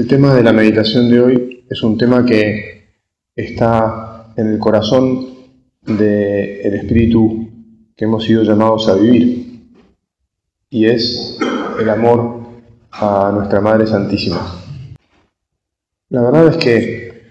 El 0.00 0.06
tema 0.06 0.34
de 0.34 0.42
la 0.42 0.54
meditación 0.54 1.10
de 1.10 1.20
hoy 1.20 1.64
es 1.68 1.82
un 1.82 1.98
tema 1.98 2.24
que 2.24 2.94
está 3.36 4.32
en 4.34 4.54
el 4.54 4.58
corazón 4.58 5.28
del 5.82 6.74
espíritu 6.74 7.50
que 7.94 8.06
hemos 8.06 8.24
sido 8.24 8.42
llamados 8.42 8.88
a 8.88 8.94
vivir 8.94 9.60
y 10.70 10.86
es 10.86 11.36
el 11.78 11.90
amor 11.90 12.46
a 12.92 13.30
nuestra 13.34 13.60
Madre 13.60 13.86
Santísima. 13.86 14.64
La 16.08 16.22
verdad 16.22 16.46
es 16.46 16.56
que 16.56 17.22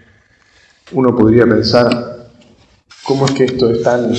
uno 0.92 1.16
podría 1.16 1.46
pensar 1.46 2.28
cómo 3.02 3.26
es 3.26 3.32
que 3.32 3.44
esto 3.46 3.68
es 3.68 3.82
tan 3.82 4.12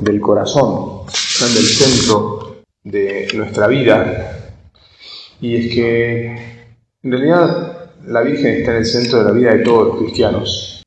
del 0.00 0.20
corazón, 0.20 1.06
tan 1.38 1.54
del 1.54 1.64
centro 1.64 2.56
de 2.82 3.28
nuestra 3.36 3.68
vida. 3.68 4.52
Y 5.40 5.54
es 5.54 5.72
que 5.72 6.26
en 7.04 7.12
realidad 7.12 7.73
la 8.06 8.22
Virgen 8.22 8.56
está 8.56 8.72
en 8.72 8.78
el 8.78 8.86
centro 8.86 9.18
de 9.18 9.24
la 9.24 9.32
vida 9.32 9.54
de 9.54 9.62
todos 9.62 9.88
los 9.88 9.98
cristianos. 9.98 10.82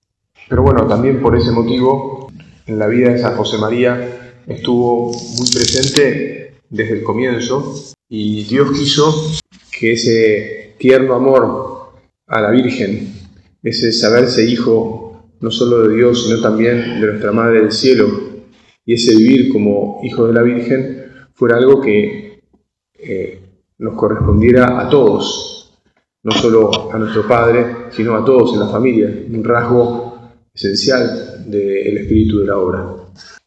Pero 0.49 0.63
bueno, 0.63 0.87
también 0.87 1.21
por 1.21 1.35
ese 1.35 1.51
motivo, 1.51 2.31
en 2.65 2.79
la 2.79 2.87
vida 2.87 3.09
de 3.09 3.19
San 3.19 3.35
José 3.35 3.57
María 3.57 4.35
estuvo 4.45 5.11
muy 5.11 5.47
presente 5.53 6.53
desde 6.69 6.93
el 6.93 7.03
comienzo 7.03 7.75
y 8.09 8.43
Dios 8.43 8.71
quiso 8.71 9.31
que 9.71 9.93
ese 9.93 10.75
tierno 10.77 11.15
amor 11.15 11.91
a 12.27 12.41
la 12.41 12.51
Virgen, 12.51 13.13
ese 13.63 13.91
saberse 13.91 14.45
hijo 14.45 15.07
no 15.39 15.51
solo 15.51 15.87
de 15.87 15.95
Dios, 15.95 16.25
sino 16.25 16.41
también 16.41 16.99
de 16.99 17.07
nuestra 17.07 17.31
Madre 17.31 17.61
del 17.61 17.71
Cielo, 17.71 18.07
y 18.85 18.93
ese 18.93 19.15
vivir 19.15 19.51
como 19.51 19.99
hijo 20.03 20.25
de 20.27 20.33
la 20.33 20.41
Virgen, 20.41 21.11
fuera 21.33 21.57
algo 21.57 21.81
que 21.81 22.41
eh, 22.97 23.39
nos 23.77 23.95
correspondiera 23.95 24.81
a 24.81 24.89
todos, 24.89 25.56
no 26.27 26.33
solo 26.33 26.93
a 26.93 26.97
nuestro 26.97 27.25
Padre, 27.25 27.87
sino 27.91 28.13
a 28.13 28.25
todos 28.25 28.53
en 28.53 28.59
la 28.59 28.67
familia, 28.67 29.07
un 29.07 29.41
rasgo 29.45 30.33
esencial 30.53 31.49
del 31.49 31.99
espíritu 31.99 32.41
de 32.41 32.47
la 32.47 32.57
obra. 32.57 32.85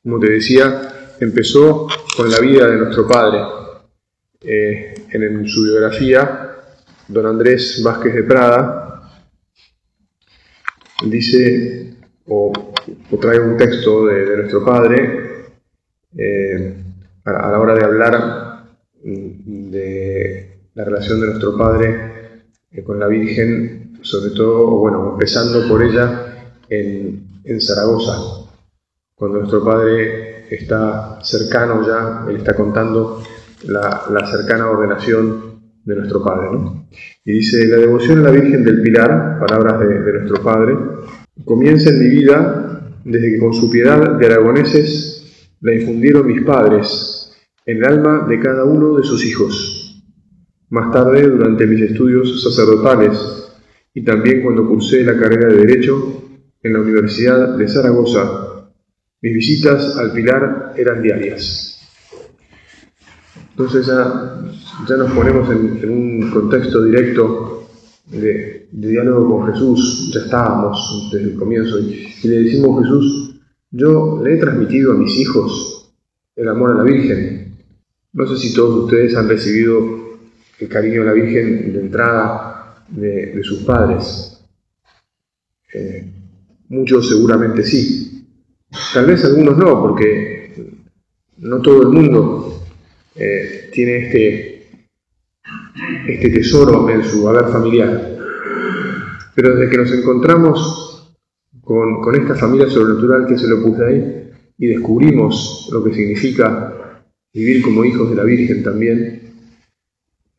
Como 0.03 0.19
te 0.19 0.31
decía, 0.31 1.15
empezó 1.21 1.87
con 2.17 2.31
la 2.31 2.41
vida 2.41 2.67
de 2.69 2.79
nuestro 2.79 3.07
Padre. 3.07 3.43
Eh, 4.41 4.95
en 5.11 5.47
su 5.47 5.65
biografía, 5.65 6.57
don 7.07 7.27
Andrés 7.27 7.83
Vázquez 7.85 8.15
de 8.15 8.23
Prada 8.23 9.13
dice, 11.05 11.97
o, 12.29 12.51
trae 13.21 13.41
un 13.41 13.59
texto 13.59 14.07
de, 14.07 14.37
nuestro 14.39 14.65
Padre, 14.65 15.51
eh, 16.17 16.77
a 17.27 17.51
la 17.51 17.61
hora 17.61 17.75
de 17.75 17.85
hablar 17.85 18.65
de 19.03 20.61
la 20.73 20.85
relación 20.85 21.21
de 21.21 21.27
nuestro 21.27 21.59
Padre 21.59 22.10
eh, 22.73 22.83
con 22.85 23.01
la 23.01 23.09
Virgen, 23.09 23.99
sobre 24.03 24.31
todo, 24.31 24.79
bueno, 24.79 25.11
empezando 25.13 25.67
por 25.69 25.83
ella 25.83 26.53
en, 26.69 27.29
Zaragoza, 27.61 28.47
cuando 29.17 29.39
nuestro 29.39 29.65
Padre 29.65 30.47
está 30.55 31.19
cercano 31.23 31.85
ya, 31.85 32.25
él 32.29 32.37
está 32.37 32.55
contando 32.55 33.23
la, 33.65 34.25
cercana 34.31 34.71
ordenación 34.71 35.61
de 35.85 35.97
nuestro 35.97 36.23
Padre. 36.23 36.49
Y 37.25 37.33
dice, 37.33 37.67
la 37.67 37.79
devoción 37.79 38.21
a 38.21 38.23
la 38.23 38.31
Virgen 38.31 38.63
del 38.63 38.83
Pilar, 38.83 39.41
palabras 39.41 39.81
de, 39.81 40.01
de 40.01 40.13
nuestro 40.13 40.43
Padre, 40.43 40.77
comienza 41.45 41.91
en 41.91 41.99
mi 41.99 42.09
vida 42.09 42.93
desde 43.05 43.33
que 43.33 43.41
con 43.41 43.53
su 43.53 43.69
piedad 43.69 44.17
de 44.17 44.27
aragoneses 44.27 45.51
la 45.61 45.75
infundieron 45.75 46.27
mis 46.27 46.43
padres 46.43 47.33
en 47.67 47.79
el 47.79 47.85
alma 47.85 48.27
de 48.29 48.39
cada 48.39 48.65
uno 48.65 48.97
de 48.97 49.03
sus 49.03 49.25
hijos 49.25 49.80
más 50.71 50.93
tarde, 50.93 51.29
durante 51.29 51.67
mis 51.67 51.83
estudios 51.83 52.43
sacerdotales 52.43 53.51
y 53.93 54.05
también 54.05 54.43
cuando 54.43 54.67
cursé 54.67 55.03
la 55.03 55.19
carrera 55.19 55.49
de 55.49 55.67
Derecho 55.67 56.23
en 56.63 56.73
la 56.73 56.81
Universidad 56.81 57.57
de 57.57 57.69
Zaragoza, 57.69 58.71
mis 59.21 59.35
visitas 59.35 59.97
al 59.99 60.13
Pilar 60.13 60.75
eran 60.77 61.03
diarias. 61.03 61.77
Entonces 63.51 63.87
ya, 63.87 64.97
nos 64.97 65.13
ponemos 65.13 65.51
en, 65.51 65.91
un 65.91 66.31
contexto 66.31 66.83
directo 66.85 67.69
de, 68.07 68.69
diálogo 68.71 69.39
con 69.39 69.53
Jesús, 69.53 70.11
ya 70.15 70.21
estábamos 70.21 71.11
desde 71.13 71.33
el 71.33 71.37
comienzo, 71.37 71.81
y, 71.81 72.15
y 72.23 72.29
le 72.29 72.43
decimos 72.43 72.83
Jesús, 72.83 73.41
yo 73.73 74.21
le 74.23 74.35
he 74.35 74.37
transmitido 74.39 74.93
a 74.93 74.95
mis 74.95 75.19
hijos 75.19 75.93
el 76.37 76.49
amor 76.49 76.71
a 76.71 76.75
la 76.75 76.85
Virgen. 76.85 77.57
No 78.13 78.27
sé 78.27 78.37
si 78.37 78.55
todos 78.55 78.85
ustedes 78.85 79.17
han 79.17 79.29
recibido 79.29 80.10
el 80.61 80.69
cariño 80.69 81.03
a 81.03 81.07
la 81.07 81.13
Virgen 81.13 81.73
de 81.73 81.81
entrada 81.81 82.85
de, 82.89 83.41
sus 83.43 83.61
padres. 83.61 84.45
Eh, 85.73 86.05
muchos 86.69 87.09
seguramente 87.09 87.63
sí. 87.63 88.27
Tal 88.93 89.07
vez 89.07 89.25
algunos 89.25 89.57
no, 89.57 89.81
porque 89.81 90.53
no 91.39 91.61
todo 91.63 91.83
el 91.83 91.89
mundo 91.89 92.63
eh, 93.17 93.71
tiene 93.73 94.07
este, 94.07 94.85
este 96.09 96.29
tesoro 96.29 96.89
en 96.91 97.05
su 97.05 97.27
haber 97.29 97.47
familiar. 97.51 98.19
Pero 99.35 99.57
desde 99.57 99.71
que 99.71 99.79
nos 99.79 99.93
encontramos 99.93 101.17
con, 101.63 102.03
con 102.03 102.15
esta 102.17 102.35
familia 102.35 102.69
sobrenatural 102.69 103.27
que 103.27 103.39
se 103.39 103.49
lo 103.49 103.63
puse 103.63 103.85
ahí 103.85 104.31
y 104.59 104.67
descubrimos 104.67 105.71
lo 105.73 105.83
que 105.83 105.95
significa 105.95 107.03
vivir 107.33 107.63
como 107.63 107.85
hijos 107.85 108.11
de 108.11 108.17
la 108.17 108.25
Virgen 108.25 108.63
también, 108.63 109.20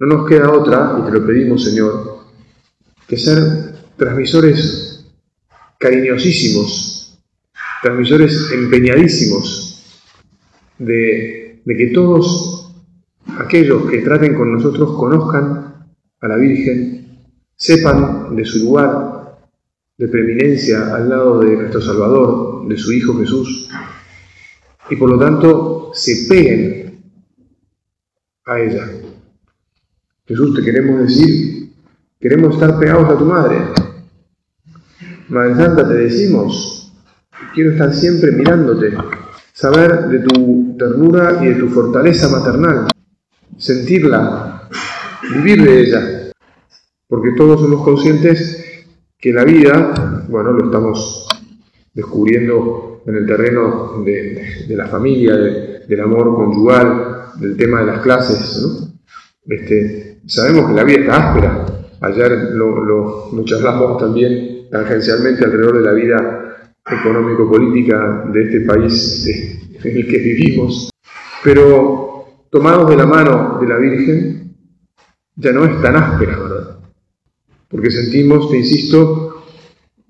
no 0.02 0.18
nos 0.18 0.28
queda 0.28 0.52
otra, 0.52 0.98
y 1.00 1.06
te 1.06 1.12
lo 1.12 1.26
pedimos 1.28 1.64
Señor, 1.64 2.22
que 3.08 3.18
ser 3.18 3.76
transmisores 3.96 5.06
cariñosísimos, 5.78 7.20
transmisores 7.84 8.52
empeñadísimos 8.52 10.02
de, 10.80 11.62
que 11.68 11.92
todos 11.94 12.74
aquellos 13.38 13.88
que 13.92 14.00
traten 14.00 14.34
con 14.34 14.52
nosotros 14.52 14.98
conozcan 14.98 15.86
a 16.20 16.28
la 16.28 16.38
Virgen, 16.38 17.20
sepan 17.56 18.36
de 18.36 18.44
su 18.44 18.58
lugar 18.58 19.38
de 20.00 20.08
preeminencia 20.08 20.96
al 20.96 21.10
lado 21.10 21.42
de 21.42 21.58
nuestro 21.58 21.80
Salvador, 21.80 22.68
de 22.68 22.76
su 22.76 22.92
Hijo 22.92 23.20
Jesús, 23.20 23.70
y 24.90 24.96
por 24.96 25.12
lo 25.12 25.20
tanto 25.20 25.92
se 25.94 26.26
peguen 26.28 27.04
a 28.46 28.60
ella, 28.60 28.90
Jesús, 30.32 30.56
te 30.56 30.64
queremos 30.64 31.02
decir, 31.02 31.74
queremos 32.18 32.54
estar 32.54 32.80
pegados 32.80 33.10
a 33.10 33.18
tu 33.18 33.26
madre. 33.26 33.58
Madre 35.28 35.56
Santa, 35.56 35.86
te 35.86 35.94
decimos, 35.96 36.94
quiero 37.54 37.72
estar 37.72 37.94
siempre 37.94 38.32
mirándote, 38.32 38.94
saber 39.52 40.08
de 40.08 40.20
tu 40.20 40.78
ternura 40.80 41.40
y 41.44 41.48
de 41.48 41.56
tu 41.56 41.68
fortaleza 41.68 42.30
maternal, 42.30 42.88
sentirla, 43.58 44.70
vivir 45.36 45.66
de 45.66 45.82
ella, 45.82 46.32
porque 47.10 47.32
todos 47.36 47.60
somos 47.60 47.84
conscientes 47.84 48.86
que 49.20 49.34
la 49.34 49.44
vida, 49.44 50.24
bueno, 50.30 50.52
lo 50.54 50.66
estamos 50.68 51.28
descubriendo 51.94 53.02
en 53.06 53.18
el 53.18 53.28
terreno 53.28 54.02
de, 54.06 54.66
la 54.70 54.88
familia, 54.88 55.36
del 55.36 56.00
amor 56.00 56.34
conyugal, 56.36 57.32
del 57.36 57.58
tema 57.58 57.82
de 57.82 57.86
las 57.88 58.02
clases, 58.02 58.62
¿no? 58.62 58.91
Este, 59.46 60.12
Sabemos 60.28 60.70
que 60.70 60.76
la 60.76 60.84
vida 60.84 61.00
está 61.00 61.30
áspera. 61.30 61.66
Ayer 62.02 62.32
lo, 62.54 62.84
lo, 62.84 63.98
también 63.98 64.70
tangencialmente 64.72 65.46
alrededor 65.46 65.80
de 65.80 65.86
la 65.86 65.92
vida 65.94 66.74
económico-política 66.86 68.26
de 68.32 68.44
este 68.44 68.62
país 68.62 69.28
en 69.84 69.98
el 69.98 70.08
que 70.08 70.18
vivimos. 70.18 70.90
Pero 71.44 72.26
tomados 72.50 72.90
de 72.90 72.96
la 72.96 73.06
mano 73.06 73.58
de 73.60 73.68
la 73.68 73.78
Virgen, 73.78 74.56
ya 75.36 75.52
no 75.52 75.66
es 75.66 75.82
tan 75.82 75.96
áspera, 75.96 76.38
¿verdad? 76.38 76.80
Porque 77.68 77.90
sentimos, 77.90 78.50
te 78.50 78.58
insisto, 78.58 79.44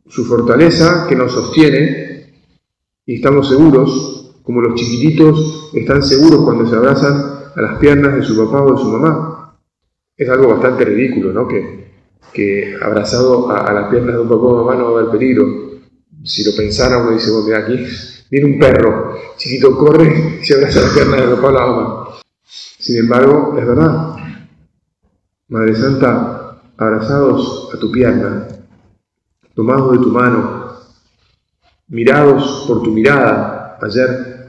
su 0.08 0.26
fortaleza 0.26 1.06
que 1.08 1.16
nos 1.16 1.32
sostiene 1.32 2.34
y 3.06 3.16
estamos 3.16 3.50
seguros, 3.50 4.40
como 4.44 4.62
los 4.62 4.76
chiquititos 4.76 5.72
están 5.74 6.04
seguros 6.04 6.44
cuando 6.44 6.70
se 6.70 6.76
abrazan 6.76 7.31
a 7.56 7.62
las 7.62 7.80
piernas 7.80 8.16
de 8.16 8.24
su 8.24 8.38
papá 8.38 8.64
o 8.64 8.72
de 8.72 8.78
su 8.78 8.86
mamá 8.86 9.32
es 10.16 10.30
algo 10.30 10.50
bastante 10.50 10.86
ridículo, 10.86 11.34
¿no? 11.34 11.48
Que, 11.48 11.92
que 12.32 12.76
abrazado 12.82 13.50
a, 13.52 13.74
las 13.74 13.90
piernas 13.90 14.16
de 14.16 14.22
un 14.22 14.30
papá 14.30 14.44
o 14.44 14.64
mamá 14.64 14.76
no 14.76 14.92
va 14.92 15.00
a 15.00 15.02
haber 15.02 15.12
peligro. 15.12 15.46
Si 16.24 16.44
lo 16.44 16.56
pensara, 16.56 17.00
uno 17.00 17.12
dice, 17.12 17.32
bueno, 17.32 17.48
mira 17.48 17.60
aquí, 17.60 17.84
viene 18.30 18.54
un 18.54 18.60
perro, 18.60 19.18
chiquito 19.38 19.76
corre 19.76 20.40
y 20.40 20.46
se 20.46 20.54
abraza 20.54 20.82
las 20.82 20.94
piernas 20.94 21.22
de 21.22 21.36
papá 21.36 21.48
o 21.48 21.52
la 21.52 21.66
mamá. 21.66 22.08
Sin 22.44 22.98
embargo, 22.98 23.56
es 23.58 23.66
verdad. 23.66 24.16
Madre 25.48 25.76
Santa, 25.76 26.62
abrazados 26.78 27.70
a 27.74 27.80
tu 27.80 27.92
pierna, 27.92 28.48
tomados 29.56 29.92
de 29.94 29.98
tu 29.98 30.10
mano, 30.12 30.76
mirados 31.88 32.66
por 32.68 32.84
tu 32.84 32.92
mirada. 32.92 33.80
Ayer 33.82 34.41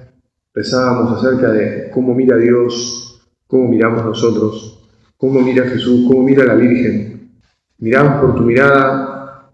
pensábamos 0.52 1.18
acerca 1.18 1.50
de 1.50 1.90
cómo 1.90 2.14
mira 2.14 2.36
Dios, 2.36 3.22
cómo 3.46 3.68
miramos 3.68 4.04
nosotros 4.04 4.72
cómo 5.22 5.40
mira 5.40 5.68
Jesús, 5.68 6.04
cómo 6.08 6.24
mira 6.24 6.44
la 6.44 6.56
Virgen. 6.56 7.30
miramos 7.78 8.20
por 8.20 8.34
tu 8.34 8.42
mirada, 8.42 9.52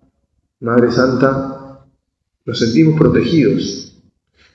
Madre 0.61 0.91
Santa, 0.91 1.85
nos 2.47 2.59
sentimos 2.59 2.99
protegidos, 2.99 3.95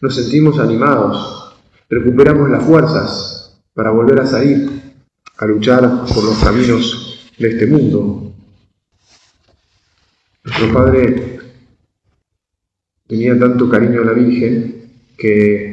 nos 0.01 0.16
sentimos 0.16 0.57
animados, 0.57 1.56
recuperamos 1.88 2.50
las 2.50 2.63
fuerzas 2.63 3.62
para 3.75 3.92
volver 3.92 4.22
a 4.22 4.25
salir, 4.25 4.96
a 5.38 5.46
luchar 5.46 5.81
por 6.12 6.24
los 6.24 6.44
caminos 6.44 7.31
de 7.38 7.48
este 7.48 7.68
mundo. 7.68 8.34
Nuestro 10.44 10.74
Padre 10.74 11.39
tenía 13.06 13.38
tanto 13.38 13.69
cariño 13.69 14.01
a 14.01 14.06
la 14.06 14.13
Virgen 14.13 14.89
que 15.16 15.73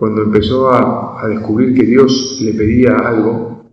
cuando 0.00 0.22
empezó 0.22 0.70
a, 0.70 1.22
a 1.22 1.28
descubrir 1.28 1.74
que 1.74 1.84
Dios 1.84 2.38
le 2.40 2.54
pedía 2.54 2.96
algo, 2.96 3.70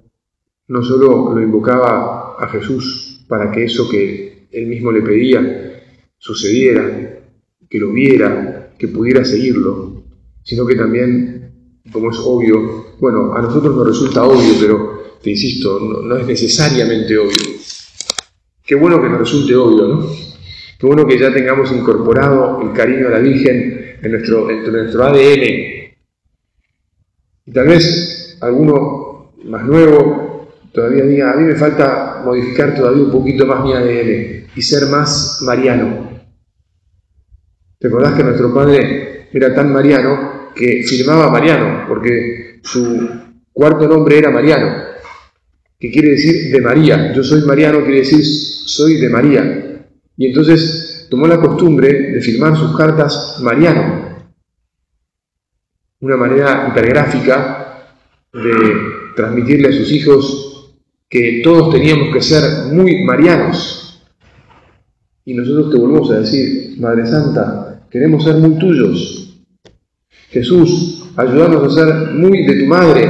no 0.67 0.83
solo 0.83 1.33
lo 1.33 1.41
invocaba 1.41 2.35
a 2.37 2.49
Jesús 2.49 3.23
para 3.29 3.49
que 3.49 3.63
eso 3.63 3.87
que 3.87 4.49
él 4.51 4.67
mismo 4.67 4.91
le 4.91 5.03
pedía 5.03 5.85
sucediera, 6.17 7.21
que 7.69 7.79
lo 7.79 7.93
viera, 7.93 8.73
que 8.77 8.89
pudiera 8.89 9.23
seguirlo, 9.23 10.03
sino 10.43 10.67
que 10.67 10.75
también, 10.75 11.79
como 11.93 12.11
es 12.11 12.17
obvio, 12.19 12.87
bueno, 12.99 13.33
a 13.33 13.41
nosotros 13.41 13.73
nos 13.73 13.87
resulta 13.87 14.25
obvio, 14.25 14.53
pero 14.59 15.03
te 15.23 15.29
insisto, 15.29 15.79
no, 15.79 16.17
es 16.17 16.27
necesariamente 16.27 17.17
obvio. 17.17 17.37
Qué 18.65 18.75
bueno 18.75 19.01
que 19.01 19.07
nos 19.07 19.19
resulte 19.19 19.55
obvio, 19.55 19.87
¿no? 19.87 20.09
Qué 20.77 20.85
bueno 20.85 21.07
que 21.07 21.17
ya 21.17 21.33
tengamos 21.33 21.71
incorporado 21.71 22.61
el 22.63 22.73
cariño 22.73 23.07
a 23.07 23.11
la 23.11 23.19
Virgen 23.19 23.97
en 24.01 24.11
nuestro, 24.11 24.49
en 24.49 24.69
nuestro 24.69 25.05
ADN. 25.05 25.86
Y 27.47 27.51
tal 27.51 27.67
vez 27.67 28.37
alguno 28.41 29.31
más 29.45 29.63
nuevo 29.63 30.51
todavía 30.71 31.05
diga, 31.05 31.31
a 31.31 31.35
mí 31.37 31.43
me 31.45 31.55
falta 31.55 32.21
modificar 32.23 32.75
todavía 32.75 33.03
un 33.03 33.11
poquito 33.11 33.47
más 33.47 33.63
mi 33.63 33.73
ADN 33.73 34.47
y 34.55 34.61
ser 34.61 34.87
más 34.89 35.39
mariano. 35.41 36.07
¿Te 37.79 37.87
acordás 37.87 38.13
que 38.13 38.23
nuestro 38.23 38.53
padre 38.53 39.29
era 39.31 39.55
tan 39.55 39.73
mariano 39.73 40.37
que 40.57 40.83
firmaba 40.83 41.29
Mariano, 41.29 41.85
porque 41.87 42.59
su 42.63 43.09
cuarto 43.53 43.87
nombre 43.87 44.17
era 44.17 44.31
Mariano, 44.31 44.83
que 45.79 45.91
quiere 45.91 46.09
decir 46.09 46.51
de 46.51 46.61
María. 46.61 47.13
Yo 47.13 47.23
soy 47.23 47.41
Mariano, 47.43 47.83
quiere 47.83 47.99
decir 47.99 48.25
soy 48.25 48.99
de 48.99 49.09
María. 49.09 49.85
Y 50.17 50.27
entonces 50.27 51.07
tomó 51.09 51.27
la 51.27 51.39
costumbre 51.39 52.11
de 52.11 52.21
firmar 52.21 52.57
sus 52.57 52.75
cartas 52.75 53.37
Mariano, 53.41 54.06
una 55.99 56.17
manera 56.17 56.67
hipergráfica 56.69 57.87
de 58.33 59.13
transmitirle 59.15 59.69
a 59.69 59.73
sus 59.73 59.91
hijos 59.91 60.75
que 61.09 61.41
todos 61.43 61.73
teníamos 61.73 62.13
que 62.13 62.21
ser 62.21 62.73
muy 62.73 63.03
marianos. 63.03 64.03
Y 65.25 65.33
nosotros 65.33 65.71
te 65.71 65.77
volvemos 65.77 66.11
a 66.11 66.19
decir, 66.19 66.75
Madre 66.79 67.05
Santa, 67.07 67.87
queremos 67.89 68.23
ser 68.23 68.35
muy 68.35 68.57
tuyos. 68.59 69.43
Jesús, 70.29 71.11
ayúdanos 71.15 71.63
a 71.63 71.75
ser 71.75 72.13
muy 72.13 72.45
de 72.45 72.59
tu 72.59 72.65
madre, 72.65 73.09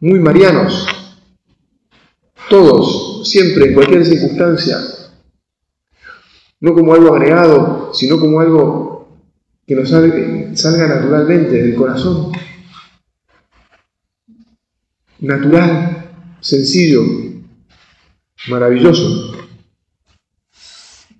muy 0.00 0.20
marianos. 0.20 0.86
Todos, 2.48 3.28
siempre, 3.28 3.66
en 3.66 3.74
cualquier 3.74 4.04
circunstancia. 4.04 4.78
No 6.60 6.74
como 6.74 6.94
algo 6.94 7.14
agregado, 7.14 7.90
sino 7.92 8.20
como 8.20 8.40
algo 8.40 9.01
que 9.66 9.74
nos 9.74 9.90
salga, 9.90 10.56
salga 10.56 10.88
naturalmente 10.88 11.62
del 11.62 11.74
corazón. 11.74 12.32
Natural 15.20 16.02
sencillo, 16.40 17.02
maravilloso. 18.48 19.36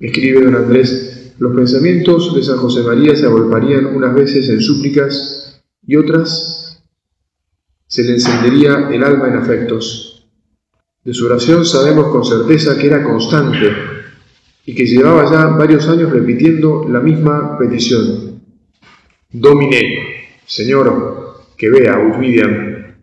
Escribe 0.00 0.44
don 0.44 0.56
Andrés, 0.56 1.34
los 1.38 1.54
pensamientos 1.54 2.34
de 2.34 2.42
San 2.42 2.58
José 2.58 2.82
María 2.82 3.14
se 3.14 3.26
agolparían 3.26 3.86
unas 3.86 4.14
veces 4.14 4.48
en 4.48 4.60
súplicas 4.60 5.62
y 5.86 5.96
otras 5.96 6.82
se 7.86 8.02
le 8.02 8.14
encendería 8.14 8.88
el 8.90 9.04
alma 9.04 9.28
en 9.28 9.36
afectos. 9.36 10.26
De 11.04 11.14
su 11.14 11.26
oración 11.26 11.64
sabemos 11.64 12.08
con 12.08 12.24
certeza 12.24 12.76
que 12.76 12.86
era 12.86 13.04
constante 13.04 13.72
y 14.64 14.74
que 14.74 14.86
llevaba 14.86 15.30
ya 15.30 15.46
varios 15.56 15.88
años 15.88 16.10
repitiendo 16.10 16.88
la 16.88 17.00
misma 17.00 17.58
petición. 17.58 18.31
Domine, 19.32 20.26
Señor, 20.46 21.46
que 21.56 21.70
vea, 21.70 21.98
ut 21.98 22.16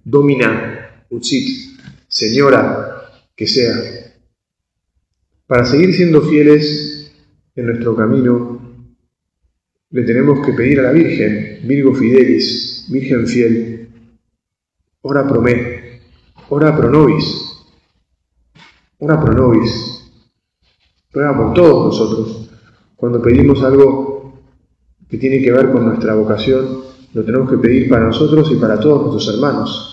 domina, 0.04 1.06
utsit, 1.10 1.78
señora 2.08 3.10
que 3.36 3.48
sea, 3.48 3.74
para 5.48 5.66
seguir 5.66 5.96
siendo 5.96 6.22
fieles 6.22 7.12
en 7.56 7.66
nuestro 7.66 7.96
camino, 7.96 8.60
le 9.90 10.04
tenemos 10.04 10.46
que 10.46 10.54
pedir 10.54 10.80
a 10.80 10.84
la 10.84 10.92
Virgen, 10.92 11.68
Virgo 11.68 11.96
Fidelis, 11.96 12.86
Virgen 12.90 13.28
fiel, 13.28 13.90
ora 15.02 15.28
pro 15.28 15.42
me, 15.42 16.02
ora 16.50 16.76
pro 16.78 16.90
nobis, 16.90 17.26
ora 19.00 19.20
pro 19.20 19.34
nobis, 19.34 20.00
ruega 21.12 21.36
por 21.36 21.54
todos 21.54 21.86
nosotros. 21.88 22.50
Cuando 22.96 23.22
pedimos 23.22 23.64
algo 23.64 24.09
que 25.10 25.18
tiene 25.18 25.42
que 25.42 25.52
ver 25.52 25.72
con 25.72 25.86
nuestra 25.86 26.14
vocación, 26.14 26.84
lo 27.14 27.24
tenemos 27.24 27.50
que 27.50 27.58
pedir 27.58 27.90
para 27.90 28.06
nosotros 28.06 28.52
y 28.52 28.56
para 28.56 28.80
todos 28.80 29.02
nuestros 29.02 29.36
hermanos 29.36 29.90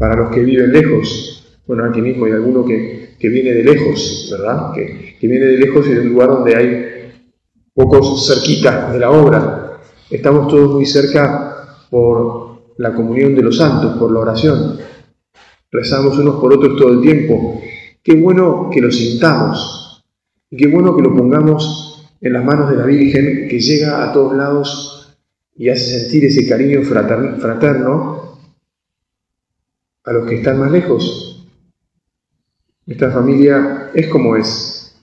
para 0.00 0.16
los 0.16 0.30
que 0.30 0.40
viven 0.40 0.72
lejos. 0.72 1.60
Bueno, 1.66 1.84
aquí 1.84 2.00
mismo 2.00 2.24
hay 2.24 2.32
alguno 2.32 2.64
que, 2.64 3.16
viene 3.20 3.52
de 3.52 3.62
lejos, 3.62 4.28
¿verdad? 4.32 4.72
Que, 4.72 5.18
viene 5.20 5.44
de 5.44 5.58
lejos 5.58 5.86
y 5.86 5.90
de 5.92 6.00
un 6.00 6.08
lugar 6.08 6.30
donde 6.30 6.56
hay 6.56 7.12
pocos 7.74 8.26
cerquita 8.26 8.90
de 8.90 8.98
la 8.98 9.10
obra. 9.10 9.78
Estamos 10.10 10.48
todos 10.48 10.72
muy 10.72 10.86
cerca 10.86 11.84
por 11.90 12.62
la 12.78 12.94
comunión 12.94 13.34
de 13.34 13.42
los 13.42 13.58
santos, 13.58 13.98
por 13.98 14.10
la 14.10 14.20
oración. 14.20 14.78
Rezamos 15.70 16.18
unos 16.18 16.40
por 16.40 16.54
otros 16.54 16.78
todo 16.78 16.94
el 16.94 17.02
tiempo. 17.02 17.60
Qué 18.02 18.14
bueno 18.14 18.70
que 18.72 18.80
lo 18.80 18.90
sintamos 18.90 20.02
y 20.50 20.56
qué 20.56 20.66
bueno 20.66 20.96
que 20.96 21.02
lo 21.02 21.14
pongamos 21.14 21.89
en 22.20 22.32
las 22.32 22.44
manos 22.44 22.70
de 22.70 22.76
la 22.76 22.84
Virgen 22.84 23.48
que 23.48 23.60
llega 23.60 24.08
a 24.08 24.12
todos 24.12 24.36
lados 24.36 25.16
y 25.56 25.68
hace 25.68 26.00
sentir 26.00 26.24
ese 26.24 26.48
cariño 26.48 26.82
fraterno 26.82 28.38
a 30.04 30.12
los 30.12 30.26
que 30.28 30.36
están 30.36 30.58
más 30.58 30.70
lejos. 30.70 31.46
Esta 32.86 33.10
familia 33.10 33.90
es 33.94 34.08
como 34.08 34.36
es. 34.36 34.96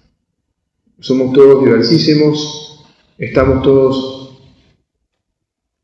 Somos 1.00 1.34
todos 1.34 1.64
diversísimos, 1.64 2.86
estamos 3.18 3.62
todos 3.62 4.42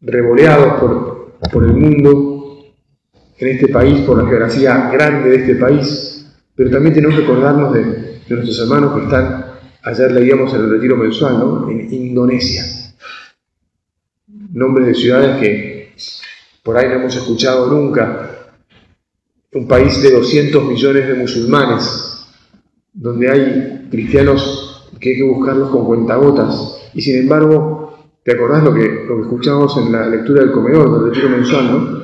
revoleados 0.02 0.80
por, 0.80 1.38
por 1.52 1.64
el 1.64 1.74
mundo, 1.74 2.34
en 3.38 3.48
este 3.48 3.68
país, 3.68 4.02
por 4.02 4.18
la 4.18 4.30
geografía 4.30 4.90
grande 4.92 5.30
de 5.30 5.36
este 5.38 5.56
país, 5.56 6.34
pero 6.56 6.72
también 6.72 6.94
tenemos 6.94 7.16
que 7.16 7.22
recordarnos 7.22 7.74
de, 7.74 7.84
de 7.84 8.36
nuestros 8.36 8.60
hermanos 8.60 8.96
que 8.96 9.04
están, 9.04 9.53
ayer 9.84 10.12
leíamos 10.12 10.54
el 10.54 10.70
retiro 10.70 10.98
mensual, 10.98 11.40
¿no? 11.40 11.70
en 11.70 11.94
Indonesia. 11.94 12.64
Nombres 14.54 14.88
de 14.88 14.96
ciudades 14.96 15.42
que 15.42 15.94
por 16.64 16.78
ahí 16.78 16.88
no 16.88 16.96
hemos 16.96 17.16
escuchado 17.16 17.68
nunca, 17.68 18.30
un 19.54 19.68
país 19.68 20.02
de 20.02 20.12
200 20.12 20.64
millones 20.66 21.08
de 21.08 21.14
musulmanes, 21.14 22.26
donde 22.94 23.30
hay 23.30 23.88
cristianos 23.92 24.90
que 25.00 25.10
hay 25.10 25.16
que 25.18 25.24
buscarlos 25.24 25.70
con 25.70 25.86
cuentagotas, 25.86 26.90
y 26.94 27.02
sin 27.02 27.18
embargo, 27.18 28.08
¿te 28.24 28.34
acordás 28.34 28.64
lo 28.64 28.74
que, 28.74 29.06
lo 29.08 29.18
que 29.18 29.22
escuchamos 29.24 29.76
en 29.78 29.92
la 29.92 30.08
lectura 30.08 30.42
del 30.42 30.52
comedor, 30.52 30.94
del 30.94 31.10
retiro 31.10 31.30
mensual, 31.30 31.72
¿no? 31.72 32.04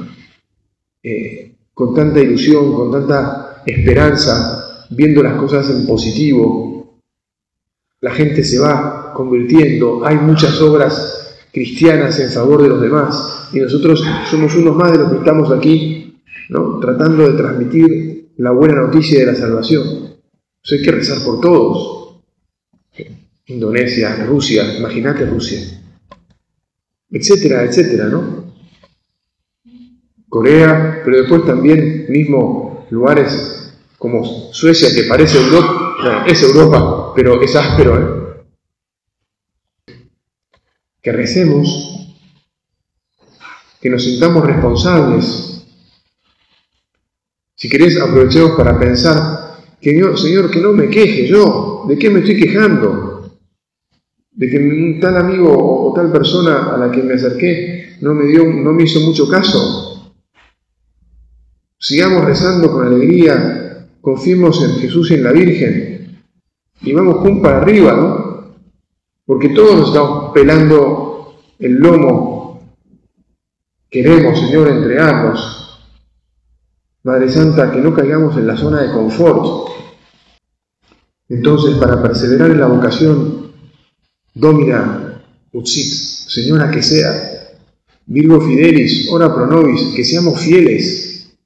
Eh, 1.02 1.56
con 1.74 1.94
tanta 1.94 2.20
ilusión, 2.20 2.74
con 2.74 2.92
tanta 2.92 3.64
esperanza, 3.66 4.86
viendo 4.90 5.24
las 5.24 5.36
cosas 5.36 5.70
en 5.70 5.88
positivo, 5.88 6.79
la 8.02 8.12
gente 8.12 8.44
se 8.44 8.60
va 8.60 9.14
convirtiendo, 9.14 10.06
hay 10.06 10.16
muchas 10.18 10.62
obras 10.62 11.36
cristianas 11.52 12.20
en 12.20 12.30
favor 12.30 12.62
de 12.62 12.70
los 12.70 12.82
demás, 12.82 13.50
y 13.52 13.60
nosotros 13.60 14.04
somos 14.30 14.56
unos 14.56 14.76
más 14.76 14.92
de 14.92 15.00
los 15.00 15.12
que 15.12 15.18
estamos 15.18 15.52
aquí 15.52 16.22
tratando 16.82 17.30
de 17.30 17.38
transmitir 17.38 18.30
la 18.38 18.52
buena 18.52 18.82
noticia 18.82 19.20
de 19.20 19.26
la 19.26 19.36
salvación. 19.36 19.84
Eso 20.64 20.76
hay 20.76 20.82
que 20.82 20.92
rezar 20.92 21.24
por 21.24 21.42
todos. 21.42 22.22
Indonesia, 23.48 24.26
Rusia, 24.28 24.78
imagínate 24.78 25.26
Rusia, 25.26 25.60
etcétera, 27.10 27.64
etcétera, 27.64 28.06
¿no? 28.06 28.54
Corea, 30.28 31.02
pero 31.04 31.18
después 31.18 31.46
también 31.46 32.06
mismo 32.10 32.86
lugares 32.92 33.74
como 33.98 34.54
Suecia, 34.54 34.94
que 34.94 35.10
parece 35.10 35.40
Europa, 35.40 36.24
es 36.28 36.44
Europa, 36.44 36.99
pero 37.20 37.42
es 37.42 37.54
áspero, 37.54 38.00
¿eh? 38.00 39.94
Que 41.02 41.12
recemos, 41.12 42.18
que 43.82 43.90
nos 43.90 44.06
sintamos 44.06 44.46
responsables 44.46 45.66
si 47.58 47.68
querés, 47.68 48.00
aprovechemos 48.00 48.52
para 48.52 48.80
pensar 48.80 49.58
que 49.82 50.02
Señor, 50.16 50.50
que 50.50 50.62
no 50.62 50.72
me 50.72 50.88
queje 50.88 51.28
yo, 51.28 51.84
¿de 51.90 51.98
qué 51.98 52.10
me 52.10 52.22
estoy 52.22 52.40
quejando? 52.40 53.38
De 54.32 54.50
que 54.50 54.98
tal 55.02 55.18
amigo 55.18 55.90
o 55.90 55.94
tal 55.94 56.10
persona 56.14 56.74
a 56.74 56.78
la 56.78 56.90
que 56.90 57.04
me 57.04 57.16
acerqué 57.16 57.98
no 58.00 58.14
me 58.14 58.28
dio, 58.28 58.46
no 58.46 58.72
me 58.72 58.84
hizo 58.84 59.02
mucho 59.02 59.28
caso. 59.28 60.14
Sigamos 61.78 62.24
rezando 62.24 62.72
con 62.72 62.88
alegría, 62.88 63.90
confiemos 64.00 64.64
en 64.64 64.80
Jesús 64.80 65.12
y 65.12 65.16
en 65.16 65.24
la 65.26 65.34
Virgen 65.34 65.99
y 66.82 66.94
vamos 66.94 67.18
juntos 67.18 67.44
para 67.44 67.62
arriba, 67.62 67.94
¿no? 67.94 68.54
Porque 69.26 69.50
todos 69.50 69.76
nos 69.76 69.88
estamos 69.90 70.32
pelando 70.34 71.36
el 71.60 71.74
lomo. 71.76 72.62
Queremos, 73.90 74.40
Señor, 74.40 74.70
entregarnos 74.70 75.60
Madre 77.04 77.30
Santa, 77.30 77.72
que 77.72 77.80
no 77.80 77.94
caigamos 77.94 78.36
en 78.38 78.46
la 78.46 78.58
zona 78.58 78.82
de 78.82 78.92
confort. 78.92 79.70
Entonces, 81.30 81.76
para 81.78 82.02
perseverar 82.02 82.52
en 82.52 82.60
la 82.60 82.68
vocación, 82.68 83.52
Domina 84.34 85.24
Utsit, 85.54 85.94
Señora 86.28 86.70
que 86.70 86.84
sea, 86.84 87.58
Virgo 88.06 88.42
Fidelis, 88.42 89.08
Ora 89.12 89.34
Pro 89.34 89.48
Nobis, 89.48 89.94
que 89.96 90.04
seamos 90.04 90.42
fieles, 90.42 91.38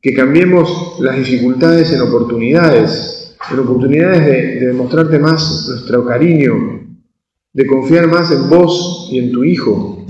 que 0.00 0.14
cambiemos 0.14 0.96
las 1.00 1.16
dificultades 1.16 1.92
en 1.92 2.00
oportunidades, 2.00 3.17
en 3.50 3.58
oportunidades 3.58 4.26
de, 4.26 4.60
de 4.60 4.66
demostrarte 4.66 5.18
más 5.18 5.66
nuestro 5.68 6.04
cariño, 6.04 6.52
de 7.52 7.66
confiar 7.66 8.06
más 8.06 8.30
en 8.30 8.48
vos 8.48 9.08
y 9.10 9.18
en 9.18 9.32
tu 9.32 9.44
Hijo, 9.44 10.06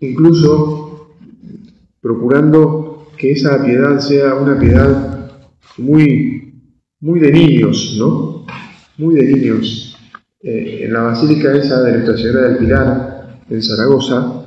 incluso 0.00 1.16
procurando 2.00 3.08
que 3.16 3.32
esa 3.32 3.64
piedad 3.64 3.98
sea 3.98 4.34
una 4.34 4.58
piedad 4.58 5.30
muy, 5.78 6.54
muy 7.00 7.20
de 7.20 7.32
niños, 7.32 7.96
¿no? 7.98 8.46
Muy 8.98 9.14
de 9.14 9.24
niños. 9.24 9.96
Eh, 10.42 10.84
en 10.84 10.92
la 10.92 11.02
basílica 11.02 11.54
esa 11.54 11.82
de 11.82 11.92
Nuestra 11.92 12.16
Señora 12.16 12.48
del 12.48 12.58
Pilar, 12.58 13.40
en 13.48 13.62
Zaragoza, 13.62 14.46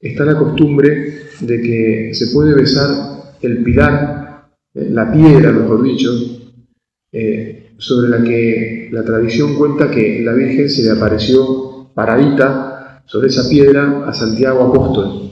está 0.00 0.24
la 0.24 0.38
costumbre 0.38 1.28
de 1.40 1.62
que 1.62 2.14
se 2.14 2.28
puede 2.28 2.54
besar 2.54 3.17
el 3.42 3.62
pilar, 3.62 4.48
eh, 4.74 4.88
la 4.90 5.10
piedra, 5.12 5.52
mejor 5.52 5.82
dicho, 5.82 6.10
eh, 7.12 7.72
sobre 7.78 8.08
la 8.08 8.22
que 8.22 8.88
la 8.92 9.04
tradición 9.04 9.54
cuenta 9.54 9.90
que 9.90 10.20
la 10.22 10.32
Virgen 10.32 10.68
se 10.68 10.82
le 10.82 10.90
apareció 10.90 11.88
paradita 11.94 13.02
sobre 13.06 13.28
esa 13.28 13.48
piedra 13.48 14.04
a 14.06 14.12
Santiago 14.12 14.64
Apóstol. 14.64 15.30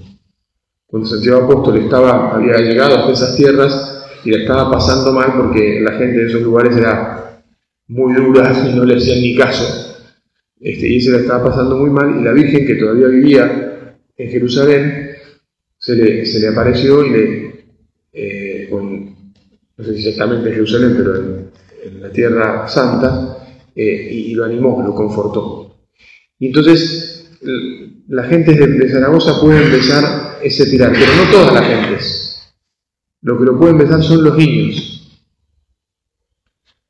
Cuando 0.86 1.08
Santiago 1.08 1.44
Apóstol 1.44 1.78
estaba, 1.78 2.34
había 2.34 2.58
llegado 2.58 3.06
a 3.06 3.12
esas 3.12 3.36
tierras 3.36 4.04
y 4.24 4.30
la 4.30 4.38
estaba 4.38 4.70
pasando 4.70 5.12
mal 5.12 5.32
porque 5.36 5.80
la 5.80 5.92
gente 5.92 6.18
de 6.18 6.26
esos 6.26 6.42
lugares 6.42 6.76
era 6.76 7.42
muy 7.88 8.14
dura 8.14 8.52
y 8.70 8.74
no 8.74 8.84
le 8.84 8.96
hacían 8.96 9.20
ni 9.20 9.36
caso. 9.36 9.96
Este, 10.58 10.88
y 10.88 11.00
se 11.00 11.10
la 11.10 11.18
estaba 11.18 11.50
pasando 11.50 11.76
muy 11.76 11.90
mal 11.90 12.18
y 12.18 12.24
la 12.24 12.32
Virgen 12.32 12.66
que 12.66 12.76
todavía 12.76 13.08
vivía 13.08 13.96
en 14.16 14.30
Jerusalén 14.30 15.10
se 15.78 15.94
le, 15.94 16.24
se 16.24 16.40
le 16.40 16.48
apareció 16.48 17.04
y 17.04 17.10
le, 17.10 17.65
no 19.76 19.84
sé 19.84 19.94
si 19.94 20.08
exactamente 20.08 20.48
en 20.48 20.54
Jerusalén, 20.54 20.94
pero 20.96 21.16
en, 21.16 22.00
la 22.00 22.10
Tierra 22.10 22.66
Santa, 22.66 23.38
eh, 23.74 24.08
y, 24.10 24.34
lo 24.34 24.44
animó, 24.44 24.82
lo 24.82 24.94
confortó. 24.94 25.76
Y 26.38 26.48
entonces 26.48 27.16
la 28.08 28.24
gente 28.24 28.54
de, 28.54 28.88
Zaragoza 28.88 29.40
puede 29.40 29.64
empezar 29.64 30.38
ese 30.42 30.66
pilar, 30.66 30.92
pero 30.92 31.12
no 31.14 31.30
todas 31.30 31.54
las 31.54 31.66
gentes. 31.66 32.54
Lo 33.22 33.38
que 33.38 33.44
lo 33.44 33.58
pueden 33.58 33.80
empezar 33.80 34.02
son 34.02 34.24
los 34.24 34.36
niños. 34.36 35.20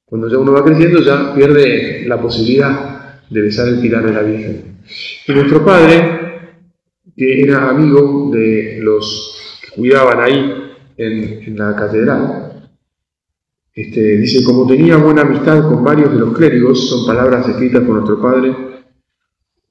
Cuando 0.04 0.28
ya 0.28 0.38
uno 0.38 0.52
va 0.52 0.64
creciendo 0.64 1.00
ya 1.00 1.34
pierde 1.34 2.04
la 2.06 2.20
posibilidad 2.20 3.20
de 3.28 3.40
besar 3.40 3.68
el 3.68 3.80
pilar 3.80 4.04
de 4.04 4.12
la 4.12 4.22
Virgen. 4.22 4.78
Y 5.26 5.32
nuestro 5.32 5.64
padre, 5.64 6.60
que 7.16 7.40
era 7.42 7.70
amigo 7.70 8.30
de 8.32 8.78
los 8.82 9.58
que 9.62 9.74
cuidaban 9.74 10.20
ahí 10.20 10.74
en, 10.96 11.56
la 11.56 11.74
catedral, 11.74 12.45
este, 13.76 14.16
dice, 14.16 14.42
como 14.42 14.66
tenía 14.66 14.96
buena 14.96 15.20
amistad 15.20 15.68
con 15.68 15.84
varios 15.84 16.10
de 16.10 16.18
los 16.18 16.34
clérigos, 16.34 16.88
son 16.88 17.04
palabras 17.04 17.46
escritas 17.46 17.82
por 17.82 17.96
nuestro 17.96 18.22
padre, 18.22 18.56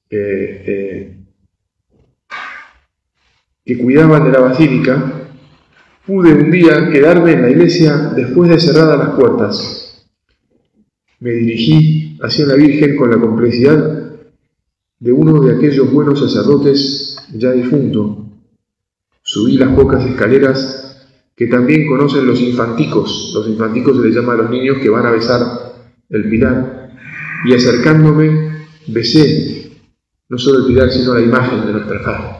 eh, 0.08 1.16
que 3.64 3.78
cuidaban 3.78 4.22
de 4.22 4.30
la 4.30 4.38
basílica, 4.38 5.28
pude 6.06 6.32
un 6.34 6.52
día 6.52 6.88
quedarme 6.88 7.32
en 7.32 7.42
la 7.42 7.50
iglesia 7.50 8.12
después 8.14 8.48
de 8.48 8.60
cerradas 8.60 8.96
las 8.96 9.16
puertas. 9.16 10.08
Me 11.18 11.32
dirigí 11.32 12.16
hacia 12.22 12.46
la 12.46 12.54
Virgen 12.54 12.96
con 12.96 13.10
la 13.10 13.18
complicidad 13.18 14.12
de 15.00 15.12
uno 15.12 15.40
de 15.42 15.56
aquellos 15.56 15.92
buenos 15.92 16.20
sacerdotes 16.20 17.18
ya 17.34 17.50
difunto. 17.50 18.24
Subí 19.20 19.58
las 19.58 19.74
pocas 19.74 20.06
escaleras 20.06 20.85
que 21.36 21.46
también 21.46 21.86
conocen 21.86 22.26
los 22.26 22.40
infanticos. 22.40 23.32
Los 23.34 23.46
infanticos 23.46 23.98
se 23.98 24.06
les 24.06 24.14
llama 24.16 24.32
a 24.32 24.36
los 24.36 24.50
niños 24.50 24.78
que 24.78 24.88
van 24.88 25.04
a 25.04 25.10
besar 25.10 25.40
el 26.08 26.28
pilar. 26.30 26.90
Y 27.44 27.52
acercándome, 27.52 28.66
besé 28.86 29.70
no 30.28 30.38
solo 30.38 30.60
el 30.60 30.66
pilar, 30.66 30.90
sino 30.90 31.14
la 31.14 31.20
imagen 31.20 31.66
de 31.66 31.72
nuestra 31.72 32.02
Padre. 32.02 32.36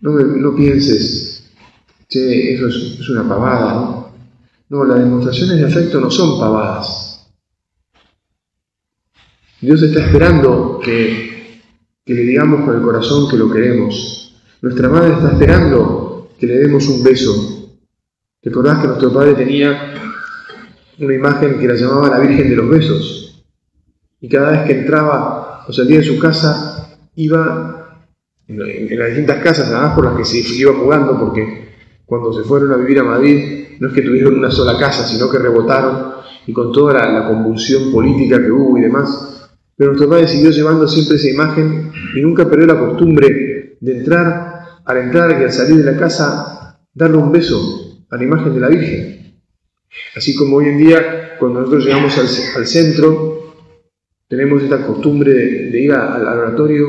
No, 0.00 0.10
no 0.10 0.56
pienses, 0.56 1.52
che, 2.08 2.54
eso 2.54 2.66
es, 2.66 3.08
una 3.08 3.28
pavada, 3.28 3.74
¿no? 3.74 4.12
No, 4.68 4.84
las 4.84 4.98
demostraciones 4.98 5.58
de 5.58 5.66
afecto 5.66 6.00
no 6.00 6.10
son 6.10 6.40
pavadas. 6.40 7.30
Dios 9.60 9.80
está 9.80 10.04
esperando 10.04 10.80
que, 10.82 11.31
que 12.04 12.14
le 12.14 12.22
digamos 12.22 12.64
con 12.64 12.76
el 12.76 12.82
corazón 12.82 13.28
que 13.28 13.36
lo 13.36 13.50
queremos. 13.50 14.34
Nuestra 14.60 14.88
madre 14.88 15.14
está 15.14 15.32
esperando 15.32 16.30
que 16.38 16.46
le 16.46 16.58
demos 16.58 16.86
un 16.88 17.02
beso. 17.02 17.78
¿Recordás 18.42 18.80
que 18.80 18.88
nuestro 18.88 19.12
padre 19.12 19.34
tenía 19.34 19.92
una 20.98 21.14
imagen 21.14 21.58
que 21.58 21.66
la 21.66 21.74
llamaba 21.74 22.10
la 22.10 22.18
Virgen 22.18 22.50
de 22.50 22.56
los 22.56 22.68
Besos. 22.68 23.44
Y 24.20 24.28
cada 24.28 24.52
vez 24.52 24.60
que 24.66 24.80
entraba 24.80 25.64
o 25.66 25.72
salía 25.72 25.98
de 25.98 26.04
su 26.04 26.18
casa, 26.18 26.96
iba 27.16 28.06
en, 28.46 28.98
las 28.98 29.08
distintas 29.08 29.42
casas, 29.42 29.70
nada 29.70 29.88
más 29.88 29.94
por 29.94 30.04
las 30.04 30.16
que 30.16 30.24
se 30.24 30.38
iba 30.38 30.72
jugando, 30.74 31.18
porque 31.18 31.72
cuando 32.06 32.32
se 32.32 32.42
fueron 32.42 32.72
a 32.72 32.76
vivir 32.76 33.00
a 33.00 33.04
Madrid, 33.04 33.78
no 33.80 33.88
es 33.88 33.94
que 33.94 34.02
tuvieron 34.02 34.38
una 34.38 34.50
sola 34.50 34.78
casa, 34.78 35.06
sino 35.06 35.30
que 35.30 35.38
rebotaron 35.38 36.12
y 36.46 36.52
con 36.52 36.72
toda 36.72 36.94
la, 36.94 37.26
convulsión 37.26 37.90
política 37.90 38.40
que 38.40 38.50
hubo 38.50 38.78
y 38.78 38.82
demás. 38.82 39.41
Pero 39.76 39.92
nuestro 39.92 40.10
padre 40.10 40.28
siguió 40.28 40.50
llevando 40.50 40.86
siempre 40.86 41.16
esa 41.16 41.28
imagen 41.28 41.92
y 42.14 42.20
nunca 42.20 42.48
perdió 42.48 42.66
la 42.66 42.78
costumbre 42.78 43.76
de 43.80 43.98
entrar, 43.98 44.80
al 44.84 44.96
entrar 44.98 45.40
y 45.40 45.44
al 45.44 45.52
salir 45.52 45.84
de 45.84 45.92
la 45.92 45.98
casa, 45.98 46.78
darle 46.94 47.16
un 47.16 47.32
beso 47.32 48.04
a 48.10 48.16
la 48.16 48.24
imagen 48.24 48.54
de 48.54 48.60
la 48.60 48.68
Virgen. 48.68 49.42
Así 50.14 50.34
como 50.34 50.56
hoy 50.56 50.66
en 50.66 50.78
día, 50.78 51.36
cuando 51.38 51.60
nosotros 51.60 51.84
llegamos 51.84 52.16
al, 52.56 52.66
centro, 52.66 53.54
tenemos 54.28 54.62
esta 54.62 54.86
costumbre 54.86 55.32
de, 55.32 55.80
ir 55.80 55.92
al 55.92 56.26
oratorio 56.26 56.86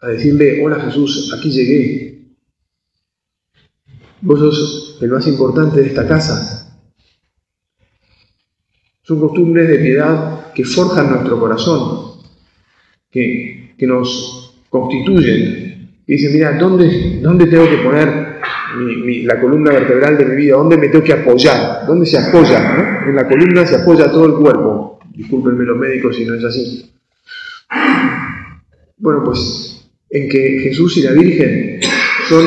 a 0.00 0.08
decirle, 0.08 0.64
hola 0.64 0.80
Jesús, 0.80 1.34
aquí 1.36 1.50
llegué. 1.50 2.14
Vos 4.20 4.38
sos 4.38 4.98
el 5.02 5.10
más 5.10 5.26
importante 5.26 5.80
de 5.80 5.88
esta 5.88 6.06
casa. 6.06 6.63
Son 9.04 9.20
costumbres 9.20 9.68
de 9.68 9.78
piedad 9.78 10.52
que 10.54 10.64
forjan 10.64 11.10
nuestro 11.10 11.38
corazón, 11.38 12.20
que, 13.10 13.76
nos 13.80 14.62
constituyen. 14.70 15.90
Y 16.06 16.12
dicen, 16.14 16.32
mira, 16.32 16.56
¿dónde, 16.58 17.20
¿dónde 17.20 17.46
tengo 17.46 17.68
que 17.68 17.76
poner 17.76 18.40
la 19.24 19.40
columna 19.40 19.72
vertebral 19.72 20.16
de 20.16 20.24
mi 20.24 20.36
vida, 20.36 20.56
¿dónde 20.56 20.78
me 20.78 20.88
tengo 20.88 21.04
que 21.04 21.12
apoyar? 21.12 21.86
¿Dónde 21.86 22.06
se 22.06 22.18
apoya? 22.18 23.04
En 23.06 23.14
la 23.14 23.28
columna 23.28 23.66
se 23.66 23.76
apoya 23.76 24.10
todo 24.10 24.26
el 24.26 24.34
cuerpo. 24.34 24.98
Discúlpenme 25.14 25.64
los 25.64 25.76
médicos 25.76 26.16
si 26.16 26.24
no 26.24 26.34
es 26.34 26.44
así. 26.44 26.90
Bueno, 28.96 29.22
pues 29.22 29.90
en 30.08 30.28
que 30.28 30.60
Jesús 30.62 30.96
y 30.96 31.02
la 31.02 31.12
Virgen 31.12 31.80
son 32.26 32.46